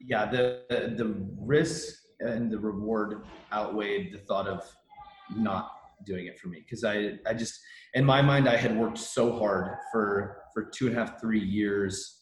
[0.00, 4.62] yeah, the the risk and the reward outweighed the thought of
[5.34, 5.70] not
[6.04, 7.58] doing it for me because I I just
[7.94, 11.40] in my mind I had worked so hard for for two and a half three
[11.40, 12.19] years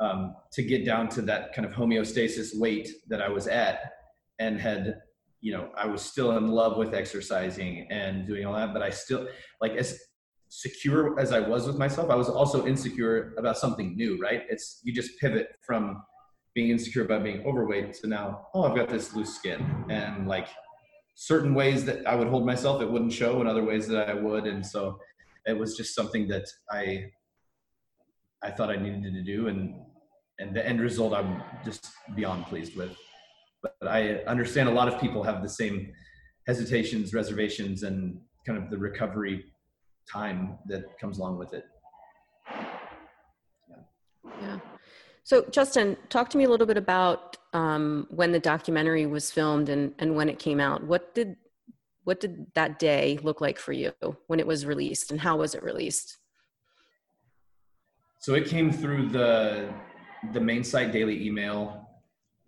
[0.00, 3.92] um, to get down to that kind of homeostasis weight that I was at
[4.38, 4.96] and had,
[5.40, 8.90] you know, I was still in love with exercising and doing all that, but I
[8.90, 9.28] still
[9.60, 9.98] like as
[10.48, 14.42] secure as I was with myself, I was also insecure about something new, right?
[14.48, 16.02] It's you just pivot from
[16.54, 20.48] being insecure about being overweight to now, oh, I've got this loose skin and like
[21.16, 24.14] certain ways that I would hold myself, it wouldn't show and other ways that I
[24.14, 24.46] would.
[24.46, 24.98] And so
[25.46, 27.10] it was just something that I
[28.44, 29.74] I thought I needed to do, and
[30.38, 32.94] and the end result I'm just beyond pleased with.
[33.62, 35.92] But, but I understand a lot of people have the same
[36.46, 39.44] hesitations, reservations, and kind of the recovery
[40.12, 41.64] time that comes along with it.
[43.70, 43.76] Yeah.
[44.40, 44.58] yeah.
[45.22, 49.70] So, Justin, talk to me a little bit about um, when the documentary was filmed
[49.70, 50.84] and, and when it came out.
[50.84, 51.36] What did
[52.02, 53.92] what did that day look like for you
[54.26, 56.18] when it was released, and how was it released?
[58.24, 59.68] So it came through the
[60.32, 61.86] the main site daily email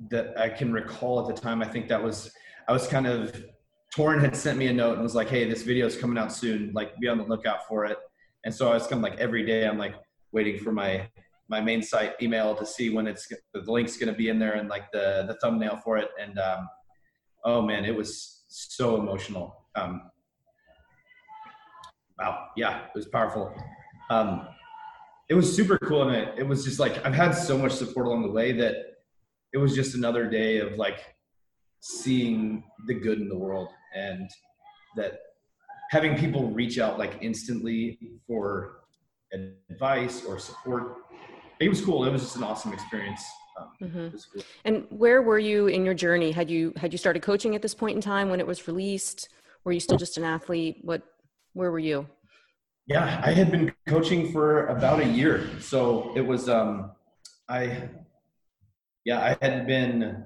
[0.09, 1.61] that I can recall at the time.
[1.61, 2.33] I think that was
[2.67, 3.45] I was kind of
[3.95, 6.33] Torin had sent me a note and was like, "Hey, this video is coming out
[6.33, 6.73] soon.
[6.73, 7.99] Like, be on the lookout for it."
[8.47, 9.95] And so I was kind of like every day, I'm like
[10.33, 11.11] waiting for my
[11.51, 14.55] my main site email to see when it's the link's going to be in there
[14.55, 16.09] and like the the thumbnail for it.
[16.19, 16.71] And um,
[17.45, 19.67] oh man, it was so emotional.
[19.75, 20.11] Um,
[22.19, 23.55] wow, yeah, it was powerful.
[24.09, 24.49] Um,
[25.29, 28.07] it was super cool and it, it was just like i've had so much support
[28.07, 28.77] along the way that
[29.53, 31.01] it was just another day of like
[31.81, 34.29] seeing the good in the world and
[34.97, 35.19] that
[35.91, 38.81] having people reach out like instantly for
[39.71, 40.97] advice or support
[41.61, 42.05] it was cool.
[42.05, 43.25] It was just an awesome experience.
[43.59, 44.09] Um, mm-hmm.
[44.35, 44.43] cool.
[44.67, 46.31] and where were you in your journey?
[46.31, 49.31] Had you had you started coaching at this point in time when it was released?
[49.65, 50.79] Were you still just an athlete?
[50.83, 51.03] What
[51.55, 52.07] where were you
[52.87, 55.49] yeah, I had been coaching for about a year.
[55.61, 56.93] So it was, um,
[57.49, 57.89] I,
[59.05, 60.25] yeah, I had been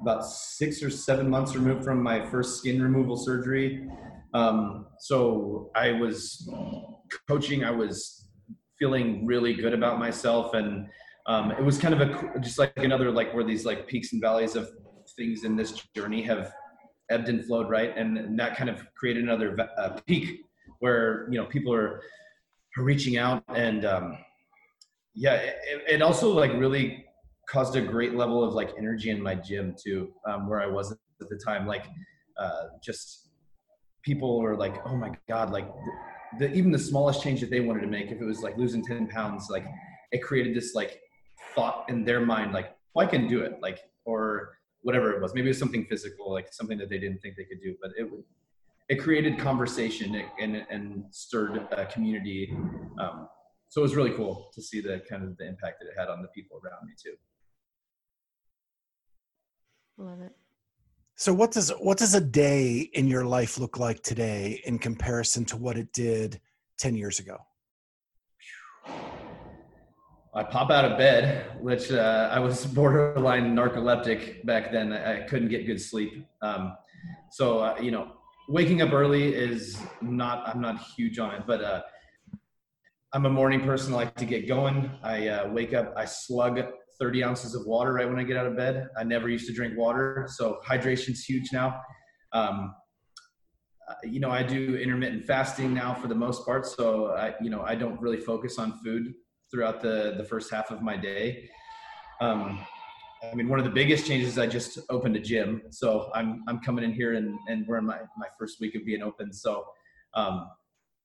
[0.00, 3.88] about six or seven months removed from my first skin removal surgery.
[4.34, 6.50] Um, so I was
[7.28, 7.64] coaching.
[7.64, 8.28] I was
[8.78, 10.88] feeling really good about myself, and
[11.26, 14.20] um, it was kind of a just like another like where these like peaks and
[14.20, 14.68] valleys of
[15.16, 16.52] things in this journey have
[17.10, 17.96] ebbed and flowed, right?
[17.96, 20.40] And, that kind of created another uh, peak
[20.82, 22.02] where you know people are,
[22.76, 24.18] reaching out, and um,
[25.14, 27.04] yeah, it, it also like really
[27.48, 30.90] caused a great level of like energy in my gym too, um, where I was
[30.90, 31.66] at the time.
[31.66, 31.84] Like,
[32.38, 33.28] uh, just
[34.02, 35.68] people were like, "Oh my god!" Like,
[36.38, 38.56] the, the, even the smallest change that they wanted to make, if it was like
[38.56, 39.66] losing ten pounds, like
[40.10, 40.98] it created this like
[41.54, 45.32] thought in their mind, like, "Well, I can do it," like, or whatever it was.
[45.32, 47.92] Maybe it was something physical, like something that they didn't think they could do, but
[47.96, 48.10] it
[48.92, 52.54] it created conversation and and stirred a community.
[53.00, 53.28] Um,
[53.70, 56.08] so it was really cool to see the kind of the impact that it had
[56.10, 57.14] on the people around me too.
[59.96, 60.32] Love it.
[61.14, 65.46] So what does what does a day in your life look like today in comparison
[65.46, 66.38] to what it did
[66.78, 67.38] 10 years ago?
[70.34, 74.92] I pop out of bed, which uh, I was borderline narcoleptic back then.
[74.92, 76.26] I, couldn't get good sleep.
[76.42, 76.76] Um,
[77.30, 78.12] so uh, you know,
[78.52, 80.46] waking up early is not.
[80.46, 81.82] I'm not huge on it, but uh,
[83.14, 83.94] I'm a morning person.
[83.94, 84.90] I like to get going.
[85.02, 85.94] I uh, wake up.
[85.96, 86.60] I slug
[87.00, 88.88] 30 ounces of water right when I get out of bed.
[88.96, 91.80] I never used to drink water, so hydration's huge now.
[92.34, 92.74] Um,
[93.88, 97.50] uh, you know, I do intermittent fasting now for the most part, so I, you
[97.50, 99.14] know, I don't really focus on food
[99.50, 101.48] throughout the the first half of my day.
[102.20, 102.60] Um,
[103.30, 106.58] I mean, one of the biggest changes I just opened a gym, so I'm I'm
[106.60, 109.64] coming in here and and we're in my my first week of being open, so
[110.14, 110.48] um,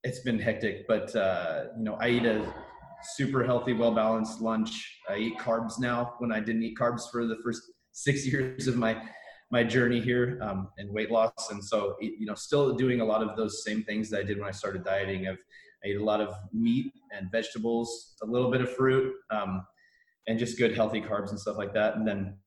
[0.03, 0.87] it's been hectic.
[0.87, 2.51] But uh, you know, I eat a
[3.15, 4.99] super healthy, well balanced lunch.
[5.07, 7.61] I eat carbs now when I didn't eat carbs for the first
[7.91, 9.01] six years of my
[9.51, 11.51] my journey here um, and weight loss.
[11.51, 14.39] And so, you know, still doing a lot of those same things that I did
[14.39, 15.27] when I started dieting.
[15.27, 15.37] I've
[15.85, 19.65] I eat a lot of meat and vegetables, a little bit of fruit, um,
[20.27, 21.95] and just good healthy carbs and stuff like that.
[21.95, 22.37] And then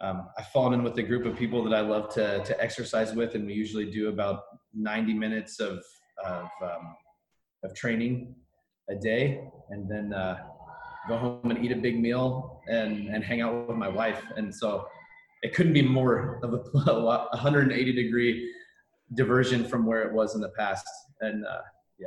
[0.00, 3.12] um, I've fallen in with a group of people that I love to to exercise
[3.14, 4.42] with, and we usually do about
[4.74, 5.82] 90 minutes of
[6.24, 6.96] of, um,
[7.64, 8.34] of training
[8.88, 10.38] a day, and then uh,
[11.08, 14.22] go home and eat a big meal and and hang out with my wife.
[14.36, 14.86] And so
[15.42, 18.50] it couldn't be more of a, a 180 degree
[19.14, 20.86] diversion from where it was in the past.
[21.20, 21.60] And uh,
[21.98, 22.06] yeah,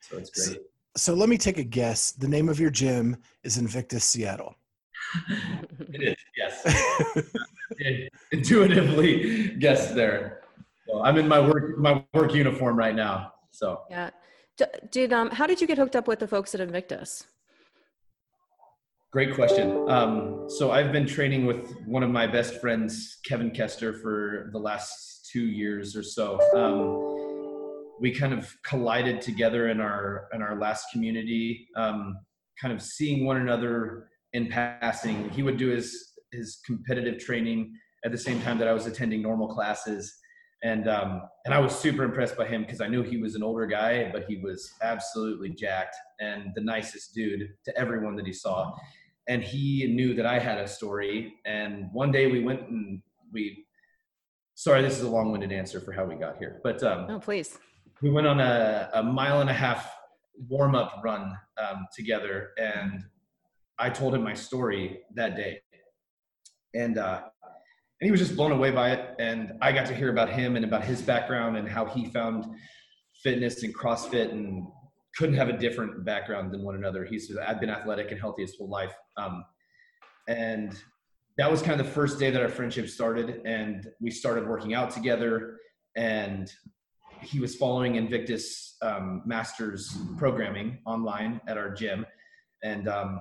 [0.00, 0.56] so it's great.
[0.56, 0.62] So,
[0.96, 2.12] so let me take a guess.
[2.12, 4.56] The name of your gym is Invictus Seattle.
[5.92, 8.08] It is, yes.
[8.32, 10.40] Intuitively guessed there.
[10.86, 13.32] So I'm in my work my work uniform right now.
[13.50, 14.10] So yeah.
[14.90, 17.26] Did um how did you get hooked up with the folks at Invictus?
[19.12, 19.88] Great question.
[19.88, 24.58] Um, so I've been training with one of my best friends, Kevin Koester, for the
[24.58, 26.40] last two years or so.
[26.56, 32.16] Um, we kind of collided together in our in our last community, um,
[32.60, 35.30] kind of seeing one another in passing.
[35.30, 37.72] He would do his his competitive training
[38.04, 40.18] at the same time that I was attending normal classes
[40.64, 43.42] and um, and I was super impressed by him because I knew he was an
[43.42, 48.32] older guy, but he was absolutely jacked and the nicest dude to everyone that he
[48.32, 48.72] saw.
[49.28, 51.34] And he knew that I had a story.
[51.44, 53.66] And one day we went and we,
[54.54, 57.58] sorry, this is a long-winded answer for how we got here, but um, oh please,
[58.00, 59.94] we went on a, a mile and a half
[60.48, 63.04] warm-up run um, together, and
[63.78, 65.60] I told him my story that day,
[66.74, 67.22] and uh,
[68.00, 69.14] and he was just blown away by it.
[69.18, 72.44] And I got to hear about him and about his background and how he found
[73.22, 74.66] fitness and CrossFit and
[75.16, 77.04] couldn't have a different background than one another.
[77.04, 78.94] He said, I've been athletic and healthy his whole life.
[79.16, 79.44] Um,
[80.28, 80.76] and
[81.38, 84.74] that was kind of the first day that our friendship started and we started working
[84.74, 85.56] out together
[85.96, 86.50] and
[87.22, 92.04] he was following Invictus um, Masters programming online at our gym
[92.62, 93.20] and um,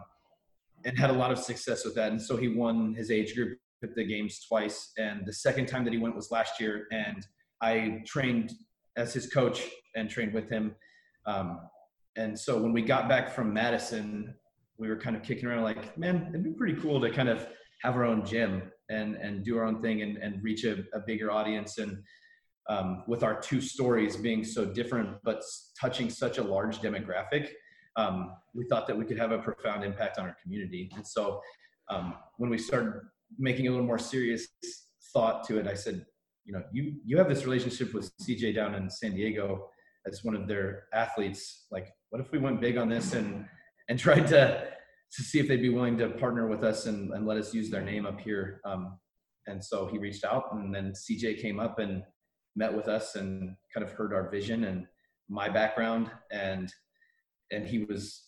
[0.86, 2.11] and had a lot of success with that.
[2.11, 5.84] And so he won his age group at the games twice, and the second time
[5.84, 7.25] that he went was last year, and
[7.61, 8.53] I trained
[8.95, 10.75] as his coach and trained with him.
[11.25, 11.59] Um,
[12.15, 14.36] and so when we got back from Madison,
[14.77, 17.47] we were kind of kicking around like, man, it'd be pretty cool to kind of
[17.81, 20.99] have our own gym and and do our own thing and, and reach a, a
[21.05, 21.77] bigger audience.
[21.77, 22.03] And
[22.69, 25.41] um, with our two stories being so different but
[25.79, 27.49] touching such a large demographic,
[27.95, 30.91] um, we thought that we could have a profound impact on our community.
[30.95, 31.41] And so
[31.89, 32.93] um, when we started
[33.37, 34.47] making a little more serious
[35.13, 36.05] thought to it, I said,
[36.45, 39.69] you know, you you have this relationship with CJ down in San Diego
[40.05, 41.65] as one of their athletes.
[41.71, 43.45] Like, what if we went big on this and
[43.89, 44.67] and tried to
[45.15, 47.69] to see if they'd be willing to partner with us and, and let us use
[47.69, 48.59] their name up here.
[48.65, 48.97] Um,
[49.45, 52.01] and so he reached out, and then CJ came up and
[52.55, 54.87] met with us and kind of heard our vision and
[55.29, 56.71] my background, and
[57.53, 58.23] and he was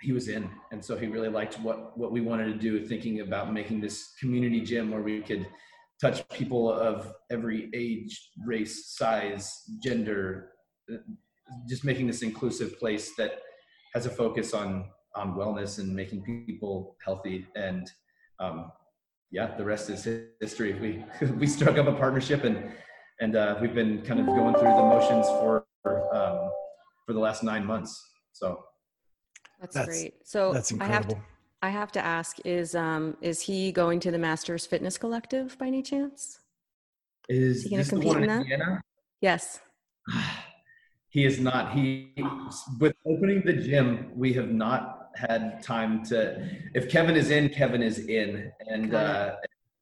[0.00, 3.20] he was in, and so he really liked what what we wanted to do, thinking
[3.20, 5.46] about making this community gym where we could
[6.00, 10.50] touch people of every age, race, size, gender,
[11.68, 13.40] just making this inclusive place that
[13.94, 17.46] has a focus on on wellness and making people healthy.
[17.56, 17.90] And
[18.38, 18.70] um,
[19.30, 20.06] yeah the rest is
[20.40, 20.74] history.
[21.20, 22.70] We we struck up a partnership and
[23.20, 25.64] and uh, we've been kind of going through the motions for
[26.14, 26.50] um,
[27.04, 28.00] for the last nine months
[28.38, 28.64] so
[29.60, 30.14] that's, that's great.
[30.24, 31.16] So that's incredible I have to,
[31.62, 35.66] I have to ask is um is he going to the masters fitness collective by
[35.66, 36.40] any chance?
[37.28, 38.40] Is, is he going to compete in that?
[38.42, 38.80] Indiana?
[39.20, 39.60] yes.
[41.10, 41.72] He is not.
[41.72, 42.12] He
[42.78, 47.82] with opening the gym we have not had time to if kevin is in kevin
[47.82, 48.52] is in.
[48.68, 49.36] And uh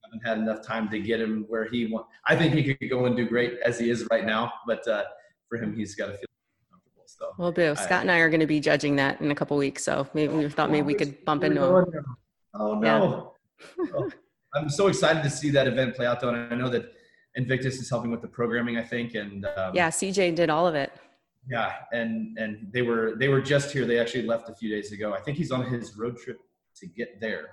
[0.06, 3.06] haven't had enough time to get him where he wants i think he could go
[3.06, 5.02] and do great as he is right now but uh
[5.48, 6.35] for him he's got to feel comfortable
[7.18, 9.34] so well boo scott I, and i are going to be judging that in a
[9.34, 12.04] couple weeks so maybe we thought maybe we could bump into him.
[12.54, 13.34] oh no.
[13.78, 13.84] Yeah.
[13.94, 14.10] oh,
[14.54, 16.92] i'm so excited to see that event play out though and i know that
[17.36, 20.74] invictus is helping with the programming i think and um, yeah cj did all of
[20.74, 20.92] it.
[21.48, 23.84] Yeah and and they were they were just here.
[23.86, 25.14] They actually left a few days ago.
[25.14, 26.38] I think he's on his road trip
[26.78, 27.50] to get there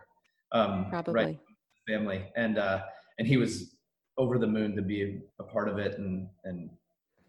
[0.51, 1.13] um probably.
[1.13, 1.39] right,
[1.87, 2.25] family.
[2.35, 2.81] And uh
[3.19, 3.75] and he was
[4.17, 6.71] over the moon to be a part of it and and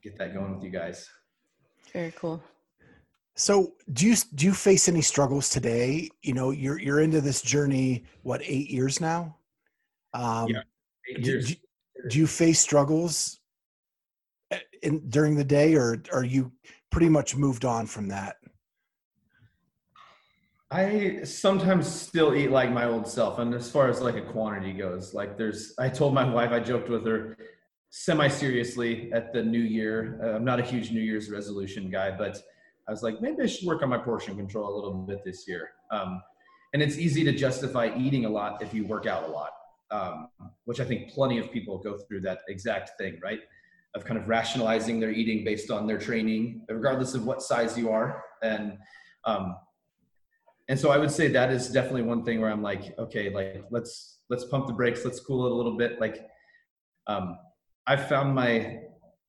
[0.03, 1.07] get that going with you guys
[1.93, 2.43] very cool
[3.37, 7.43] so do you do you face any struggles today you know you're you're into this
[7.43, 9.37] journey what eight years now
[10.13, 10.63] um yeah
[11.09, 11.49] eight years.
[11.49, 11.55] Do,
[12.09, 13.41] do you face struggles
[14.83, 16.53] in during the day, or are you
[16.91, 18.37] pretty much moved on from that?
[20.71, 24.73] I sometimes still eat like my old self, and as far as like a quantity
[24.73, 25.75] goes, like there's.
[25.79, 27.37] I told my wife, I joked with her
[27.97, 30.19] semi seriously at the new year.
[30.23, 32.37] Uh, I'm not a huge New Year's resolution guy, but
[32.89, 35.47] I was like, maybe I should work on my portion control a little bit this
[35.47, 35.71] year.
[35.91, 36.21] Um,
[36.73, 39.51] and it's easy to justify eating a lot if you work out a lot,
[39.93, 40.29] um,
[40.65, 43.41] which I think plenty of people go through that exact thing, right?
[43.95, 47.91] of kind of rationalizing their eating based on their training, regardless of what size you
[47.91, 48.25] are.
[48.43, 48.77] And
[49.25, 49.57] um,
[50.69, 53.65] and so I would say that is definitely one thing where I'm like, okay, like
[53.71, 56.01] let's let's pump the brakes, let's cool it a little bit.
[56.01, 56.27] Like
[57.07, 57.39] um,
[57.87, 58.81] I've found my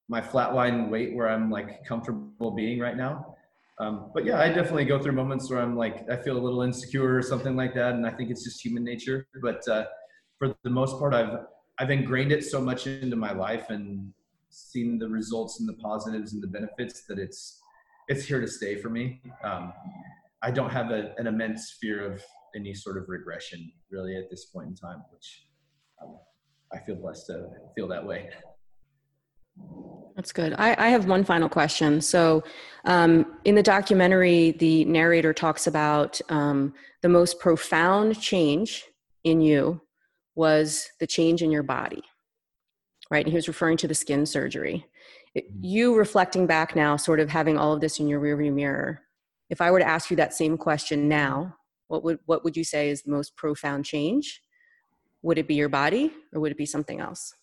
[0.08, 3.36] my flatline weight where I'm like comfortable being right now.
[3.80, 6.62] Um, but yeah, I definitely go through moments where I'm like I feel a little
[6.62, 9.28] insecure or something like that, and I think it's just human nature.
[9.42, 9.86] But uh,
[10.38, 11.40] for the most part, I've
[11.80, 14.14] I've ingrained it so much into my life and
[14.50, 17.62] seen the results and the positives and the benefits that it's
[18.08, 19.22] it's here to stay for me.
[19.44, 19.74] Um,
[20.42, 22.24] I don't have a, an immense fear of
[22.56, 25.48] any sort of regression really at this point in time, which
[26.02, 26.18] um,
[26.76, 28.30] I feel blessed to feel that way.
[30.16, 30.54] That's good.
[30.58, 32.02] I, I have one final question.
[32.02, 32.44] So,
[32.86, 38.86] um, in the documentary, the narrator talks about um, the most profound change
[39.24, 39.82] in you
[40.36, 42.04] was the change in your body
[43.10, 43.26] right?
[43.26, 44.86] And he was referring to the skin surgery.
[45.38, 45.64] Mm-hmm.
[45.64, 49.02] you reflecting back now, sort of having all of this in your rearview mirror,
[49.50, 51.56] if I were to ask you that same question now,
[51.88, 54.42] what would what would you say is the most profound change?
[55.26, 57.34] Would it be your body or would it be something else?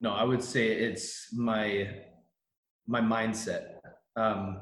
[0.00, 1.88] No, I would say it's my
[2.86, 3.80] my mindset
[4.14, 4.60] um,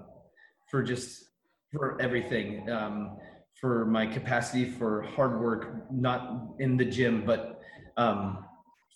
[0.70, 1.24] for just
[1.70, 3.18] for everything, um,
[3.60, 7.60] for my capacity for hard work, not in the gym, but
[7.98, 8.46] um,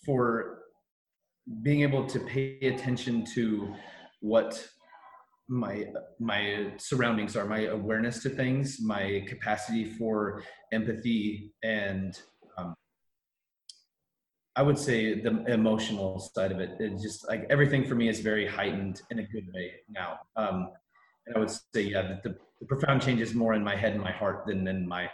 [0.03, 0.61] for
[1.61, 3.71] being able to pay attention to
[4.21, 4.67] what
[5.47, 5.85] my
[6.19, 12.19] my surroundings are my awareness to things my capacity for empathy and
[14.55, 18.19] i would say the emotional side of it it just like everything for me is
[18.19, 20.19] very heightened in a good way now.
[20.35, 20.71] Um,
[21.25, 24.01] and i would say yeah the, the, profound change is more in my head and
[24.01, 25.09] my heart than in my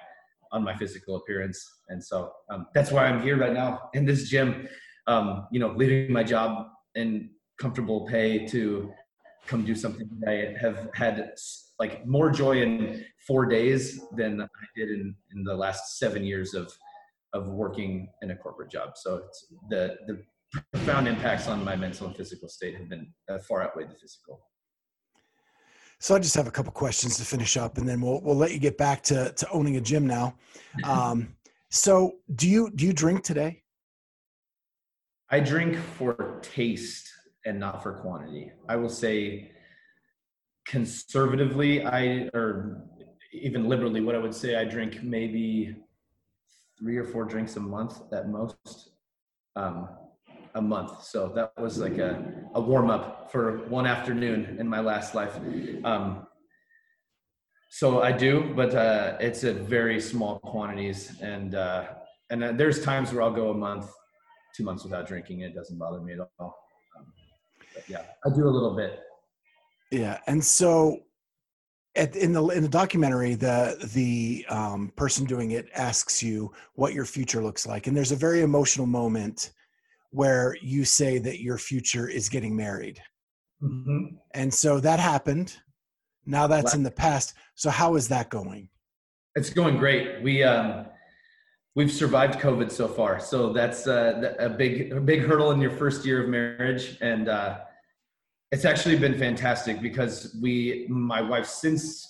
[0.52, 1.60] on my physical appearance.
[1.90, 4.68] And so um, that's why i'm here right now in this gym
[5.08, 7.30] um, you know, leaving my job and
[7.60, 8.92] comfortable pay to
[9.48, 11.32] come do something that I have had
[11.78, 16.54] like more joy in four days than I did in, in the last seven years
[16.54, 16.74] of,
[17.36, 18.92] of working in a corporate job.
[18.96, 20.24] So it's the, the
[20.72, 24.42] profound impacts on my mental and physical state have been uh, far outweighed the physical.
[26.00, 28.52] So I just have a couple questions to finish up, and then we'll we'll let
[28.52, 30.36] you get back to to owning a gym now.
[30.84, 31.36] Um,
[31.72, 33.64] so do you do you drink today?
[35.30, 37.10] I drink for taste
[37.46, 38.52] and not for quantity.
[38.70, 39.52] I will say
[40.68, 42.84] conservatively, I or
[43.32, 45.76] even liberally, what I would say, I drink maybe
[46.78, 48.92] three or four drinks a month at most.
[49.56, 49.88] um,
[50.56, 51.04] a month.
[51.04, 52.24] So that was like a,
[52.56, 55.38] a warm up for one afternoon in my last life.
[55.84, 56.28] Um,
[57.70, 61.88] so I do, but uh, it's a very small quantities, and uh,
[62.30, 63.92] and uh, there's times where I'll go a month,
[64.56, 65.42] two months without drinking.
[65.42, 66.58] It doesn't bother me at all.
[66.98, 67.06] Um,
[67.90, 69.02] yeah, I do a little bit.
[69.92, 71.02] Yeah, and so
[71.96, 76.94] at, in the in the documentary, the the um, person doing it asks you what
[76.94, 79.52] your future looks like, and there's a very emotional moment
[80.12, 83.02] where you say that your future is getting married,
[83.62, 84.16] mm-hmm.
[84.34, 85.56] and so that happened.
[86.26, 87.36] Now that's in the past.
[87.54, 88.70] So how is that going?
[89.36, 90.24] It's going great.
[90.24, 90.88] We um,
[91.76, 95.72] we've survived COVID so far, so that's uh, a big a big hurdle in your
[95.72, 97.60] first year of marriage, and uh,
[98.52, 102.08] it's actually been fantastic because we, my wife, since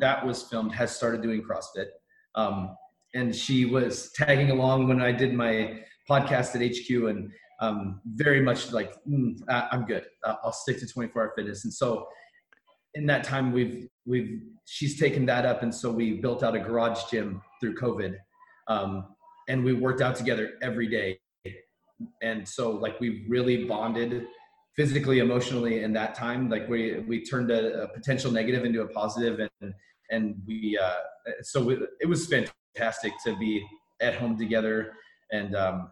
[0.00, 1.86] that was filmed, has started doing CrossFit.
[2.34, 2.76] Um,
[3.14, 7.30] and she was tagging along when I did my podcast at HQ and
[7.60, 10.04] um, very much like, mm, I'm good.
[10.24, 11.64] I'll stick to 24 hour fitness.
[11.64, 12.08] And so
[12.94, 15.62] in that time, we've, we've, she's taken that up.
[15.62, 18.16] And so we built out a garage gym through COVID.
[18.68, 19.14] Um,
[19.48, 21.20] and we worked out together every day.
[22.22, 24.26] And so like we really bonded
[24.76, 26.48] physically, emotionally in that time.
[26.48, 29.74] Like we we turned a, a potential negative into a positive, and
[30.10, 30.94] and we uh,
[31.42, 33.64] so we, it was fantastic to be
[34.00, 34.92] at home together,
[35.32, 35.90] and um,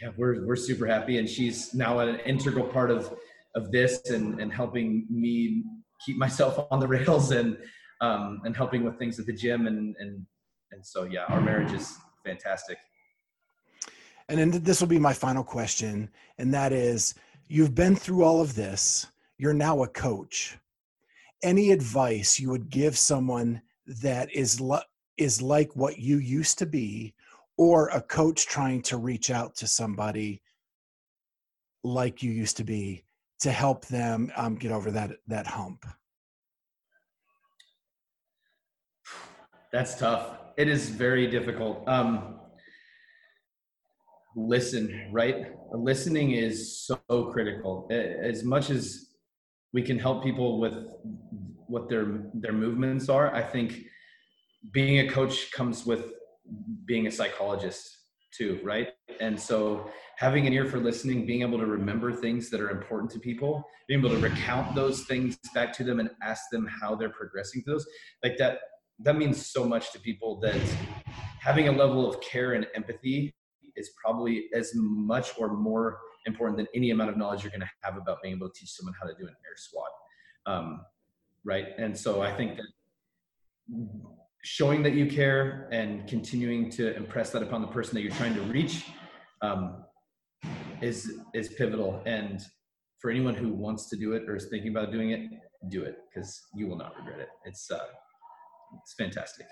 [0.00, 1.18] yeah, we're we're super happy.
[1.18, 3.14] And she's now an integral part of
[3.54, 5.64] of this, and and helping me
[6.04, 7.56] keep myself on the rails, and
[8.00, 10.26] um, and helping with things at the gym, and and
[10.72, 12.78] and so yeah, our marriage is fantastic.
[14.28, 16.08] And then this will be my final question,
[16.38, 17.14] and that is
[17.50, 20.56] you've been through all of this, you're now a coach.
[21.42, 24.62] Any advice you would give someone that is
[25.16, 27.12] is like what you used to be
[27.56, 30.40] or a coach trying to reach out to somebody
[31.82, 33.02] like you used to be
[33.40, 35.84] to help them um, get over that that hump?
[39.72, 40.38] That's tough.
[40.56, 41.86] It is very difficult.
[41.88, 42.39] Um,
[44.36, 45.52] listen, right?
[45.72, 46.96] Listening is so
[47.32, 47.88] critical.
[47.90, 49.10] As much as
[49.72, 50.74] we can help people with
[51.66, 53.84] what their their movements are, I think
[54.72, 56.12] being a coach comes with
[56.84, 57.98] being a psychologist
[58.36, 58.88] too, right?
[59.20, 63.10] And so having an ear for listening, being able to remember things that are important
[63.12, 66.94] to people, being able to recount those things back to them and ask them how
[66.94, 67.86] they're progressing those,
[68.22, 68.60] like that
[69.02, 70.60] that means so much to people that
[71.40, 73.32] having a level of care and empathy
[73.80, 77.70] is probably as much or more important than any amount of knowledge you're going to
[77.82, 79.90] have about being able to teach someone how to do an air squat.
[80.46, 80.82] Um,
[81.44, 81.68] right.
[81.78, 82.66] And so I think that
[84.42, 88.34] showing that you care and continuing to impress that upon the person that you're trying
[88.34, 88.86] to reach
[89.42, 89.84] um,
[90.80, 92.02] is is pivotal.
[92.06, 92.40] And
[92.98, 95.22] for anyone who wants to do it or is thinking about doing it,
[95.68, 97.28] do it because you will not regret it.
[97.44, 97.78] It's uh,
[98.82, 99.46] it's fantastic.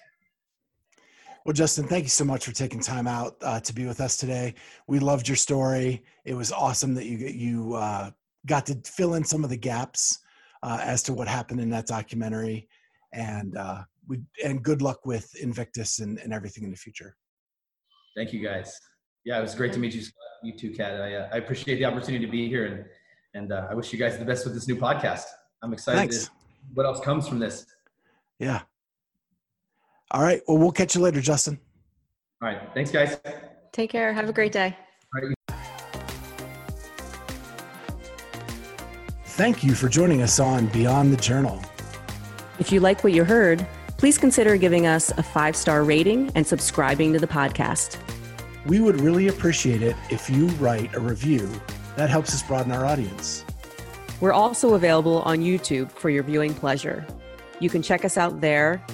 [1.48, 4.18] Well, Justin, thank you so much for taking time out uh, to be with us
[4.18, 4.52] today.
[4.86, 6.04] We loved your story.
[6.26, 8.10] It was awesome that you you uh,
[8.44, 10.18] got to fill in some of the gaps
[10.62, 12.68] uh, as to what happened in that documentary,
[13.14, 17.16] and uh, we and good luck with Invictus and, and everything in the future.
[18.14, 18.78] Thank you, guys.
[19.24, 20.02] Yeah, it was great to meet you,
[20.42, 21.00] you too, Kat.
[21.00, 22.84] I, uh, I appreciate the opportunity to be here, and
[23.32, 25.24] and uh, I wish you guys the best with this new podcast.
[25.62, 25.98] I'm excited.
[25.98, 26.28] Thanks.
[26.74, 27.64] what else comes from this?
[28.38, 28.60] Yeah.
[30.10, 30.42] All right.
[30.48, 31.58] Well, we'll catch you later, Justin.
[32.42, 32.60] All right.
[32.74, 33.18] Thanks, guys.
[33.72, 34.12] Take care.
[34.12, 34.76] Have a great day.
[39.24, 41.62] Thank you for joining us on Beyond the Journal.
[42.58, 43.64] If you like what you heard,
[43.96, 47.98] please consider giving us a five star rating and subscribing to the podcast.
[48.66, 51.48] We would really appreciate it if you write a review.
[51.96, 53.44] That helps us broaden our audience.
[54.20, 57.06] We're also available on YouTube for your viewing pleasure.
[57.60, 58.84] You can check us out there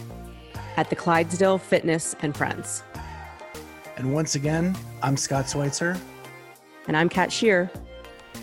[0.76, 2.82] at the Clydesdale Fitness and Friends.
[3.96, 5.96] And once again, I'm Scott Schweitzer.
[6.88, 7.70] And I'm Kat Shear.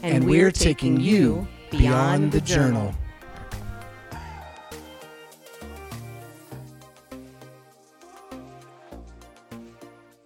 [0.04, 2.82] And, and we're, we're, taking, you beyond, beyond the journal.
[2.82, 2.96] journal.